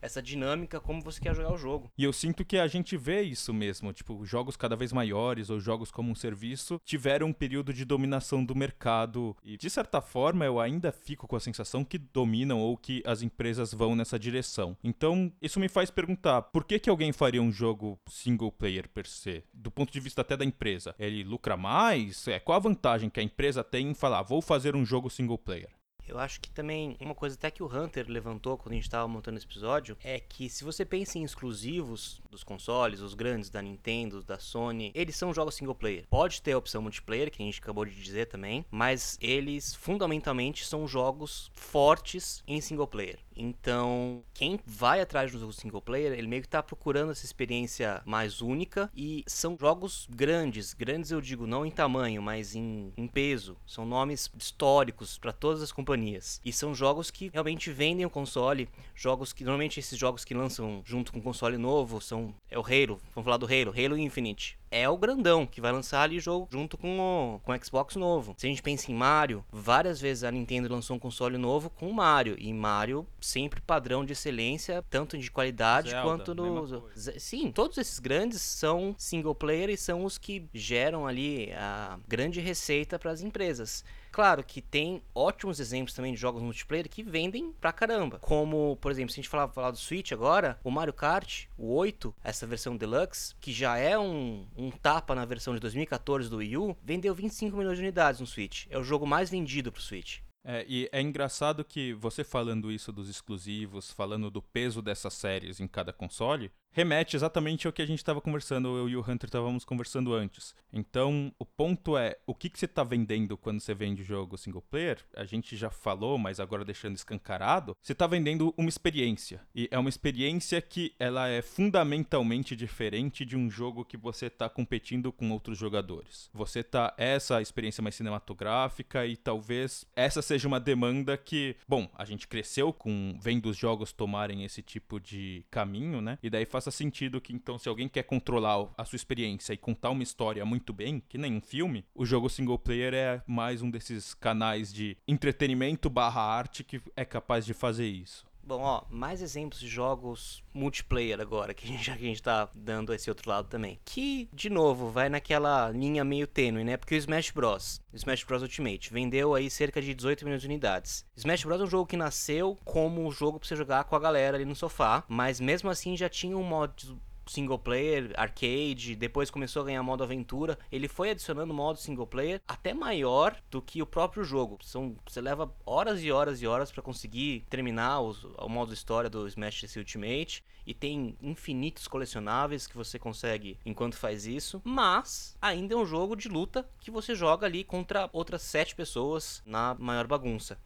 essa 0.00 0.22
dinâmica 0.22 0.80
como 0.80 1.02
você 1.02 1.20
quer 1.20 1.34
jogar 1.34 1.52
o 1.52 1.58
jogo. 1.58 1.90
E 1.96 2.04
eu 2.04 2.12
sinto 2.12 2.44
que 2.44 2.58
a 2.58 2.66
gente 2.66 2.96
vê 2.96 3.22
isso 3.22 3.52
mesmo, 3.52 3.92
tipo, 3.92 4.24
jogos 4.24 4.56
cada 4.56 4.76
vez 4.76 4.92
maiores 4.92 5.50
ou 5.50 5.60
jogos 5.60 5.90
como 5.90 6.10
um 6.10 6.14
serviço 6.14 6.80
tiveram 6.84 7.28
um 7.28 7.32
período 7.32 7.72
de 7.72 7.84
dominação 7.84 8.44
do 8.44 8.54
mercado 8.54 9.36
e 9.44 9.56
de 9.56 9.70
certa 9.70 10.00
forma 10.00 10.44
eu 10.44 10.60
ainda 10.60 10.92
fico 10.92 11.26
com 11.26 11.36
a 11.36 11.40
sensação 11.40 11.84
que 11.84 11.98
dominam 11.98 12.60
ou 12.60 12.76
que 12.76 13.02
as 13.06 13.22
empresas 13.22 13.72
vão 13.72 13.94
nessa 13.94 14.18
direção. 14.18 14.76
Então, 14.82 15.32
isso 15.40 15.60
me 15.60 15.68
faz 15.68 15.90
perguntar, 15.90 16.42
por 16.52 16.64
que, 16.64 16.78
que 16.78 16.90
alguém 16.90 17.12
faria 17.12 17.42
um 17.42 17.52
jogo 17.52 17.98
single 18.06 18.50
player 18.50 18.88
per 18.88 19.06
se? 19.06 19.44
Do 19.52 19.70
ponto 19.70 19.92
de 19.92 20.00
vista 20.00 20.22
até 20.22 20.36
da 20.36 20.44
empresa. 20.44 20.94
Ele 20.98 21.22
lucra 21.22 21.56
mais? 21.56 22.26
É, 22.28 22.38
qual 22.38 22.56
a 22.56 22.60
vantagem 22.60 23.10
que 23.10 23.20
a 23.20 23.22
empresa 23.22 23.62
tem 23.62 23.90
em 23.90 23.94
falar, 23.94 24.22
vou 24.22 24.40
fazer 24.40 24.74
um 24.74 24.84
jogo 24.84 25.10
single 25.10 25.38
player? 25.38 25.75
Eu 26.06 26.18
acho 26.18 26.40
que 26.40 26.50
também 26.50 26.96
uma 27.00 27.14
coisa 27.14 27.36
até 27.36 27.50
que 27.50 27.62
o 27.62 27.66
Hunter 27.66 28.06
levantou 28.08 28.56
quando 28.56 28.72
a 28.72 28.74
gente 28.76 28.84
estava 28.84 29.08
montando 29.08 29.36
esse 29.36 29.46
episódio 29.46 29.96
é 30.02 30.20
que 30.20 30.48
se 30.48 30.64
você 30.64 30.84
pensa 30.84 31.18
em 31.18 31.24
exclusivos 31.24 32.20
dos 32.30 32.44
consoles, 32.44 33.00
os 33.00 33.14
grandes 33.14 33.50
da 33.50 33.60
Nintendo, 33.60 34.22
da 34.22 34.38
Sony, 34.38 34.92
eles 34.94 35.16
são 35.16 35.34
jogos 35.34 35.54
single 35.54 35.74
player. 35.74 36.06
Pode 36.08 36.40
ter 36.42 36.52
a 36.52 36.58
opção 36.58 36.82
multiplayer, 36.82 37.30
que 37.30 37.42
a 37.42 37.46
gente 37.46 37.60
acabou 37.60 37.84
de 37.84 37.94
dizer 37.94 38.26
também, 38.26 38.64
mas 38.70 39.18
eles 39.20 39.74
fundamentalmente 39.74 40.64
são 40.66 40.86
jogos 40.86 41.50
fortes 41.54 42.42
em 42.46 42.60
single 42.60 42.86
player. 42.86 43.18
Então, 43.36 44.22
quem 44.32 44.58
vai 44.64 45.00
atrás 45.00 45.30
do 45.30 45.38
jogo 45.38 45.52
single 45.52 45.82
player, 45.82 46.12
ele 46.12 46.26
meio 46.26 46.42
que 46.42 46.48
tá 46.48 46.62
procurando 46.62 47.12
essa 47.12 47.24
experiência 47.24 48.00
mais 48.06 48.40
única 48.40 48.90
e 48.94 49.22
são 49.26 49.56
jogos 49.60 50.08
grandes, 50.10 50.72
grandes 50.72 51.10
eu 51.10 51.20
digo 51.20 51.46
não 51.46 51.66
em 51.66 51.70
tamanho, 51.70 52.22
mas 52.22 52.54
em, 52.54 52.92
em 52.96 53.06
peso. 53.06 53.56
São 53.66 53.84
nomes 53.84 54.30
históricos 54.38 55.18
para 55.18 55.32
todas 55.32 55.62
as 55.62 55.72
companhias. 55.72 55.95
E 56.44 56.52
são 56.52 56.74
jogos 56.74 57.10
que 57.10 57.30
realmente 57.32 57.70
vendem 57.70 58.04
o 58.04 58.10
console, 58.10 58.68
jogos 58.94 59.32
que 59.32 59.44
normalmente 59.44 59.80
esses 59.80 59.98
jogos 59.98 60.24
que 60.24 60.34
lançam 60.34 60.82
junto 60.84 61.12
com 61.12 61.18
o 61.18 61.22
console 61.22 61.56
novo 61.56 62.00
são 62.00 62.34
é 62.50 62.58
o 62.58 62.62
Halo, 62.62 63.00
vamos 63.14 63.24
falar 63.24 63.36
do 63.36 63.46
Halo, 63.46 63.74
Halo 63.76 63.98
Infinite 63.98 64.58
é 64.76 64.88
o 64.88 64.96
grandão 64.96 65.46
que 65.46 65.60
vai 65.60 65.72
lançar 65.72 66.02
ali 66.02 66.20
jogo 66.20 66.48
junto 66.50 66.76
com 66.76 66.98
o, 66.98 67.40
com 67.40 67.52
o 67.52 67.64
Xbox 67.64 67.96
novo. 67.96 68.34
Se 68.36 68.46
a 68.46 68.50
gente 68.50 68.62
pensa 68.62 68.90
em 68.90 68.94
Mario, 68.94 69.44
várias 69.50 70.00
vezes 70.00 70.24
a 70.24 70.30
Nintendo 70.30 70.72
lançou 70.72 70.96
um 70.96 70.98
console 70.98 71.38
novo 71.38 71.70
com 71.70 71.90
Mario 71.92 72.36
e 72.38 72.52
Mario 72.52 73.06
sempre 73.20 73.60
padrão 73.60 74.04
de 74.04 74.12
excelência, 74.12 74.84
tanto 74.90 75.16
de 75.16 75.30
qualidade 75.30 75.90
Zelda, 75.90 76.02
quanto 76.06 76.34
no 76.34 76.90
Sim, 76.94 77.50
todos 77.50 77.78
esses 77.78 77.98
grandes 77.98 78.40
são 78.42 78.94
single 78.98 79.34
player 79.34 79.70
e 79.70 79.76
são 79.76 80.04
os 80.04 80.18
que 80.18 80.48
geram 80.52 81.06
ali 81.06 81.52
a 81.52 81.98
grande 82.06 82.40
receita 82.40 82.98
para 82.98 83.10
as 83.10 83.22
empresas. 83.22 83.84
Claro 84.16 84.42
que 84.42 84.62
tem 84.62 85.02
ótimos 85.14 85.60
exemplos 85.60 85.92
também 85.92 86.14
de 86.14 86.18
jogos 86.18 86.40
multiplayer 86.42 86.88
que 86.88 87.02
vendem 87.02 87.52
pra 87.60 87.70
caramba. 87.70 88.18
Como, 88.18 88.78
por 88.80 88.90
exemplo, 88.90 89.12
se 89.12 89.20
a 89.20 89.22
gente 89.22 89.28
falar, 89.28 89.46
falar 89.48 89.70
do 89.70 89.76
Switch 89.76 90.10
agora, 90.10 90.58
o 90.64 90.70
Mario 90.70 90.94
Kart, 90.94 91.44
o 91.58 91.74
8, 91.74 92.14
essa 92.24 92.46
versão 92.46 92.78
Deluxe, 92.78 93.34
que 93.38 93.52
já 93.52 93.76
é 93.76 93.98
um, 93.98 94.46
um 94.56 94.65
um 94.66 94.70
tapa 94.70 95.14
na 95.14 95.24
versão 95.24 95.54
de 95.54 95.60
2014 95.60 96.28
do 96.28 96.38
Wii 96.38 96.56
U, 96.56 96.76
vendeu 96.82 97.14
25 97.14 97.56
milhões 97.56 97.76
de 97.76 97.82
unidades 97.82 98.20
no 98.20 98.26
Switch. 98.26 98.66
É 98.68 98.78
o 98.78 98.84
jogo 98.84 99.06
mais 99.06 99.30
vendido 99.30 99.70
pro 99.70 99.80
Switch. 99.80 100.18
É, 100.44 100.64
e 100.68 100.88
é 100.92 101.00
engraçado 101.00 101.64
que 101.64 101.92
você 101.94 102.22
falando 102.22 102.70
isso 102.70 102.92
dos 102.92 103.08
exclusivos, 103.08 103.90
falando 103.90 104.30
do 104.30 104.40
peso 104.40 104.80
dessas 104.80 105.14
séries 105.14 105.58
em 105.58 105.66
cada 105.66 105.92
console, 105.92 106.52
remete 106.76 107.16
exatamente 107.16 107.66
ao 107.66 107.72
que 107.72 107.80
a 107.80 107.86
gente 107.86 108.00
estava 108.00 108.20
conversando, 108.20 108.76
eu 108.76 108.86
e 108.86 108.96
o 108.96 109.00
Hunter 109.00 109.28
estávamos 109.28 109.64
conversando 109.64 110.12
antes. 110.12 110.54
Então, 110.70 111.32
o 111.38 111.46
ponto 111.46 111.96
é, 111.96 112.18
o 112.26 112.34
que, 112.34 112.50
que 112.50 112.58
você 112.58 112.66
está 112.66 112.84
vendendo 112.84 113.34
quando 113.34 113.60
você 113.60 113.72
vende 113.72 114.04
jogo 114.04 114.36
single 114.36 114.60
player? 114.60 114.98
A 115.16 115.24
gente 115.24 115.56
já 115.56 115.70
falou, 115.70 116.18
mas 116.18 116.38
agora 116.38 116.66
deixando 116.66 116.94
escancarado, 116.94 117.74
você 117.80 117.92
está 117.92 118.06
vendendo 118.06 118.52
uma 118.58 118.68
experiência. 118.68 119.40
E 119.54 119.66
é 119.70 119.78
uma 119.78 119.88
experiência 119.88 120.60
que 120.60 120.94
ela 120.98 121.26
é 121.28 121.40
fundamentalmente 121.40 122.54
diferente 122.54 123.24
de 123.24 123.38
um 123.38 123.50
jogo 123.50 123.82
que 123.82 123.96
você 123.96 124.26
está 124.26 124.46
competindo 124.46 125.10
com 125.10 125.30
outros 125.30 125.56
jogadores. 125.56 126.28
Você 126.34 126.62
tá 126.62 126.92
essa 126.98 127.40
experiência 127.40 127.82
mais 127.82 127.94
cinematográfica 127.94 129.06
e 129.06 129.16
talvez 129.16 129.86
essa 129.96 130.20
seja 130.20 130.46
uma 130.46 130.60
demanda 130.60 131.16
que, 131.16 131.56
bom, 131.66 131.88
a 131.94 132.04
gente 132.04 132.28
cresceu 132.28 132.70
com 132.70 133.16
vendo 133.18 133.46
os 133.46 133.56
jogos 133.56 133.92
tomarem 133.92 134.44
esse 134.44 134.60
tipo 134.60 135.00
de 135.00 135.42
caminho, 135.50 136.02
né? 136.02 136.18
E 136.22 136.28
daí 136.28 136.44
faz 136.44 136.65
faça 136.66 136.70
sentido 136.70 137.20
que, 137.20 137.32
então, 137.32 137.58
se 137.58 137.68
alguém 137.68 137.88
quer 137.88 138.02
controlar 138.02 138.68
a 138.76 138.84
sua 138.84 138.96
experiência 138.96 139.52
e 139.52 139.56
contar 139.56 139.90
uma 139.90 140.02
história 140.02 140.44
muito 140.44 140.72
bem, 140.72 141.02
que 141.08 141.16
nem 141.16 141.34
um 141.34 141.40
filme, 141.40 141.84
o 141.94 142.04
jogo 142.04 142.28
single 142.28 142.58
player 142.58 142.92
é 142.94 143.22
mais 143.26 143.62
um 143.62 143.70
desses 143.70 144.14
canais 144.14 144.72
de 144.72 144.96
entretenimento 145.06 145.88
barra 145.88 146.22
arte 146.22 146.64
que 146.64 146.80
é 146.96 147.04
capaz 147.04 147.46
de 147.46 147.54
fazer 147.54 147.86
isso. 147.86 148.26
Bom, 148.46 148.60
ó, 148.60 148.82
mais 148.88 149.20
exemplos 149.22 149.58
de 149.58 149.66
jogos 149.66 150.40
multiplayer 150.54 151.20
agora, 151.20 151.52
que 151.52 151.64
a 151.64 151.66
gente, 151.66 151.82
já 151.84 151.96
que 151.96 152.04
a 152.04 152.06
gente 152.06 152.22
tá 152.22 152.48
dando 152.54 152.94
esse 152.94 153.10
outro 153.10 153.28
lado 153.28 153.48
também. 153.48 153.80
Que, 153.84 154.28
de 154.32 154.48
novo, 154.48 154.88
vai 154.88 155.08
naquela 155.08 155.68
linha 155.70 156.04
meio 156.04 156.28
tênue, 156.28 156.62
né? 156.62 156.76
Porque 156.76 156.94
o 156.94 156.96
Smash 156.96 157.32
Bros. 157.32 157.80
Smash 157.92 158.22
Bros 158.22 158.42
Ultimate 158.42 158.92
vendeu 158.92 159.34
aí 159.34 159.50
cerca 159.50 159.82
de 159.82 159.92
18 159.92 160.24
milhões 160.24 160.42
de 160.42 160.46
unidades. 160.46 161.04
Smash 161.16 161.42
Bros 161.42 161.60
é 161.60 161.64
um 161.64 161.66
jogo 161.66 161.86
que 161.86 161.96
nasceu 161.96 162.56
como 162.64 163.04
um 163.04 163.10
jogo 163.10 163.40
pra 163.40 163.48
você 163.48 163.56
jogar 163.56 163.82
com 163.82 163.96
a 163.96 164.00
galera 164.00 164.36
ali 164.36 164.44
no 164.44 164.54
sofá, 164.54 165.02
mas 165.08 165.40
mesmo 165.40 165.68
assim 165.68 165.96
já 165.96 166.08
tinha 166.08 166.38
um 166.38 166.44
modo 166.44 167.00
single 167.26 167.58
player, 167.58 168.12
arcade, 168.16 168.96
depois 168.96 169.30
começou 169.30 169.62
a 169.62 169.66
ganhar 169.66 169.82
modo 169.82 170.02
aventura. 170.02 170.58
Ele 170.70 170.88
foi 170.88 171.10
adicionando 171.10 171.52
modo 171.52 171.78
single 171.78 172.06
player 172.06 172.40
até 172.46 172.72
maior 172.72 173.36
do 173.50 173.60
que 173.60 173.82
o 173.82 173.86
próprio 173.86 174.24
jogo. 174.24 174.58
São, 174.62 174.96
você 175.06 175.20
leva 175.20 175.52
horas 175.64 176.02
e 176.02 176.10
horas 176.10 176.40
e 176.40 176.46
horas 176.46 176.70
para 176.70 176.82
conseguir 176.82 177.44
terminar 177.50 178.00
os, 178.00 178.24
o 178.24 178.48
modo 178.48 178.72
história 178.72 179.10
do 179.10 179.26
Smash 179.26 179.76
Ultimate 179.76 180.44
e 180.66 180.74
tem 180.74 181.16
infinitos 181.22 181.86
colecionáveis 181.86 182.66
que 182.66 182.76
você 182.76 182.98
consegue 182.98 183.58
enquanto 183.64 183.96
faz 183.96 184.26
isso, 184.26 184.60
mas 184.64 185.36
ainda 185.40 185.74
é 185.74 185.76
um 185.76 185.86
jogo 185.86 186.16
de 186.16 186.28
luta 186.28 186.68
que 186.80 186.90
você 186.90 187.14
joga 187.14 187.46
ali 187.46 187.62
contra 187.62 188.10
outras 188.12 188.42
sete 188.42 188.74
pessoas 188.74 189.42
na 189.46 189.76
maior 189.78 190.06
bagunça. 190.06 190.58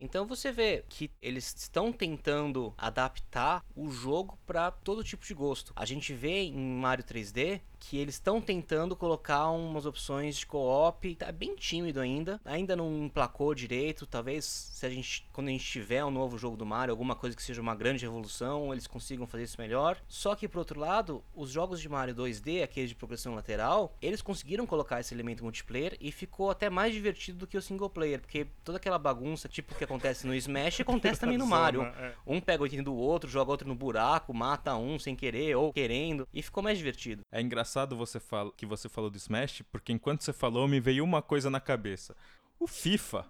Então 0.00 0.26
você 0.26 0.52
vê 0.52 0.84
que 0.88 1.10
eles 1.20 1.54
estão 1.56 1.92
tentando 1.92 2.72
adaptar 2.78 3.64
o 3.74 3.90
jogo 3.90 4.38
para 4.46 4.70
todo 4.70 5.02
tipo 5.02 5.24
de 5.24 5.34
gosto. 5.34 5.72
A 5.74 5.84
gente 5.84 6.12
vê 6.14 6.42
em 6.42 6.54
Mario 6.56 7.04
3D 7.04 7.60
que 7.78 7.96
eles 7.98 8.14
estão 8.14 8.40
tentando 8.40 8.96
colocar 8.96 9.50
umas 9.50 9.86
opções 9.86 10.36
de 10.36 10.46
co-op, 10.46 11.14
tá 11.14 11.30
bem 11.32 11.54
tímido 11.54 12.00
ainda, 12.00 12.40
ainda 12.44 12.76
não 12.76 13.04
emplacou 13.04 13.54
direito, 13.54 14.06
talvez 14.06 14.44
se 14.44 14.84
a 14.84 14.90
gente 14.90 15.26
quando 15.32 15.48
a 15.48 15.50
gente 15.50 15.64
tiver 15.64 16.04
um 16.04 16.10
novo 16.10 16.36
jogo 16.36 16.56
do 16.56 16.66
Mario, 16.66 16.92
alguma 16.92 17.14
coisa 17.14 17.36
que 17.36 17.42
seja 17.42 17.60
uma 17.60 17.74
grande 17.74 18.04
revolução, 18.04 18.72
eles 18.72 18.86
consigam 18.86 19.26
fazer 19.26 19.44
isso 19.44 19.60
melhor. 19.60 20.00
Só 20.08 20.34
que 20.34 20.48
por 20.48 20.58
outro 20.58 20.78
lado, 20.78 21.22
os 21.34 21.50
jogos 21.50 21.80
de 21.80 21.88
Mario 21.88 22.14
2D, 22.14 22.62
aqueles 22.62 22.90
de 22.90 22.96
progressão 22.96 23.34
lateral, 23.34 23.96
eles 24.02 24.20
conseguiram 24.20 24.66
colocar 24.66 25.00
esse 25.00 25.14
elemento 25.14 25.44
multiplayer 25.44 25.96
e 26.00 26.10
ficou 26.10 26.50
até 26.50 26.68
mais 26.68 26.92
divertido 26.92 27.38
do 27.38 27.46
que 27.46 27.56
o 27.56 27.62
single 27.62 27.90
player, 27.90 28.20
porque 28.20 28.46
toda 28.64 28.78
aquela 28.78 28.98
bagunça, 28.98 29.48
tipo 29.48 29.74
que 29.74 29.84
acontece 29.84 30.26
no 30.26 30.34
Smash, 30.34 30.80
acontece 30.82 31.20
também 31.20 31.38
no 31.38 31.46
Mario. 31.46 31.82
É. 31.82 32.12
Um 32.26 32.40
pega 32.40 32.62
o 32.62 32.66
item 32.66 32.82
do 32.82 32.94
outro, 32.94 33.30
joga 33.30 33.50
outro 33.50 33.68
no 33.68 33.74
buraco, 33.74 34.34
mata 34.34 34.74
um 34.76 34.98
sem 34.98 35.14
querer 35.14 35.56
ou 35.56 35.72
querendo, 35.72 36.26
e 36.34 36.42
ficou 36.42 36.62
mais 36.62 36.78
divertido. 36.78 37.22
É 37.30 37.40
engraçado 37.40 37.67
engraçado 37.68 37.96
você 37.96 38.18
fala, 38.18 38.50
que 38.56 38.64
você 38.64 38.88
falou 38.88 39.10
do 39.10 39.18
Smash, 39.18 39.62
porque 39.70 39.92
enquanto 39.92 40.22
você 40.22 40.32
falou, 40.32 40.66
me 40.66 40.80
veio 40.80 41.04
uma 41.04 41.20
coisa 41.20 41.50
na 41.50 41.60
cabeça. 41.60 42.16
O 42.58 42.66
FIFA. 42.66 43.26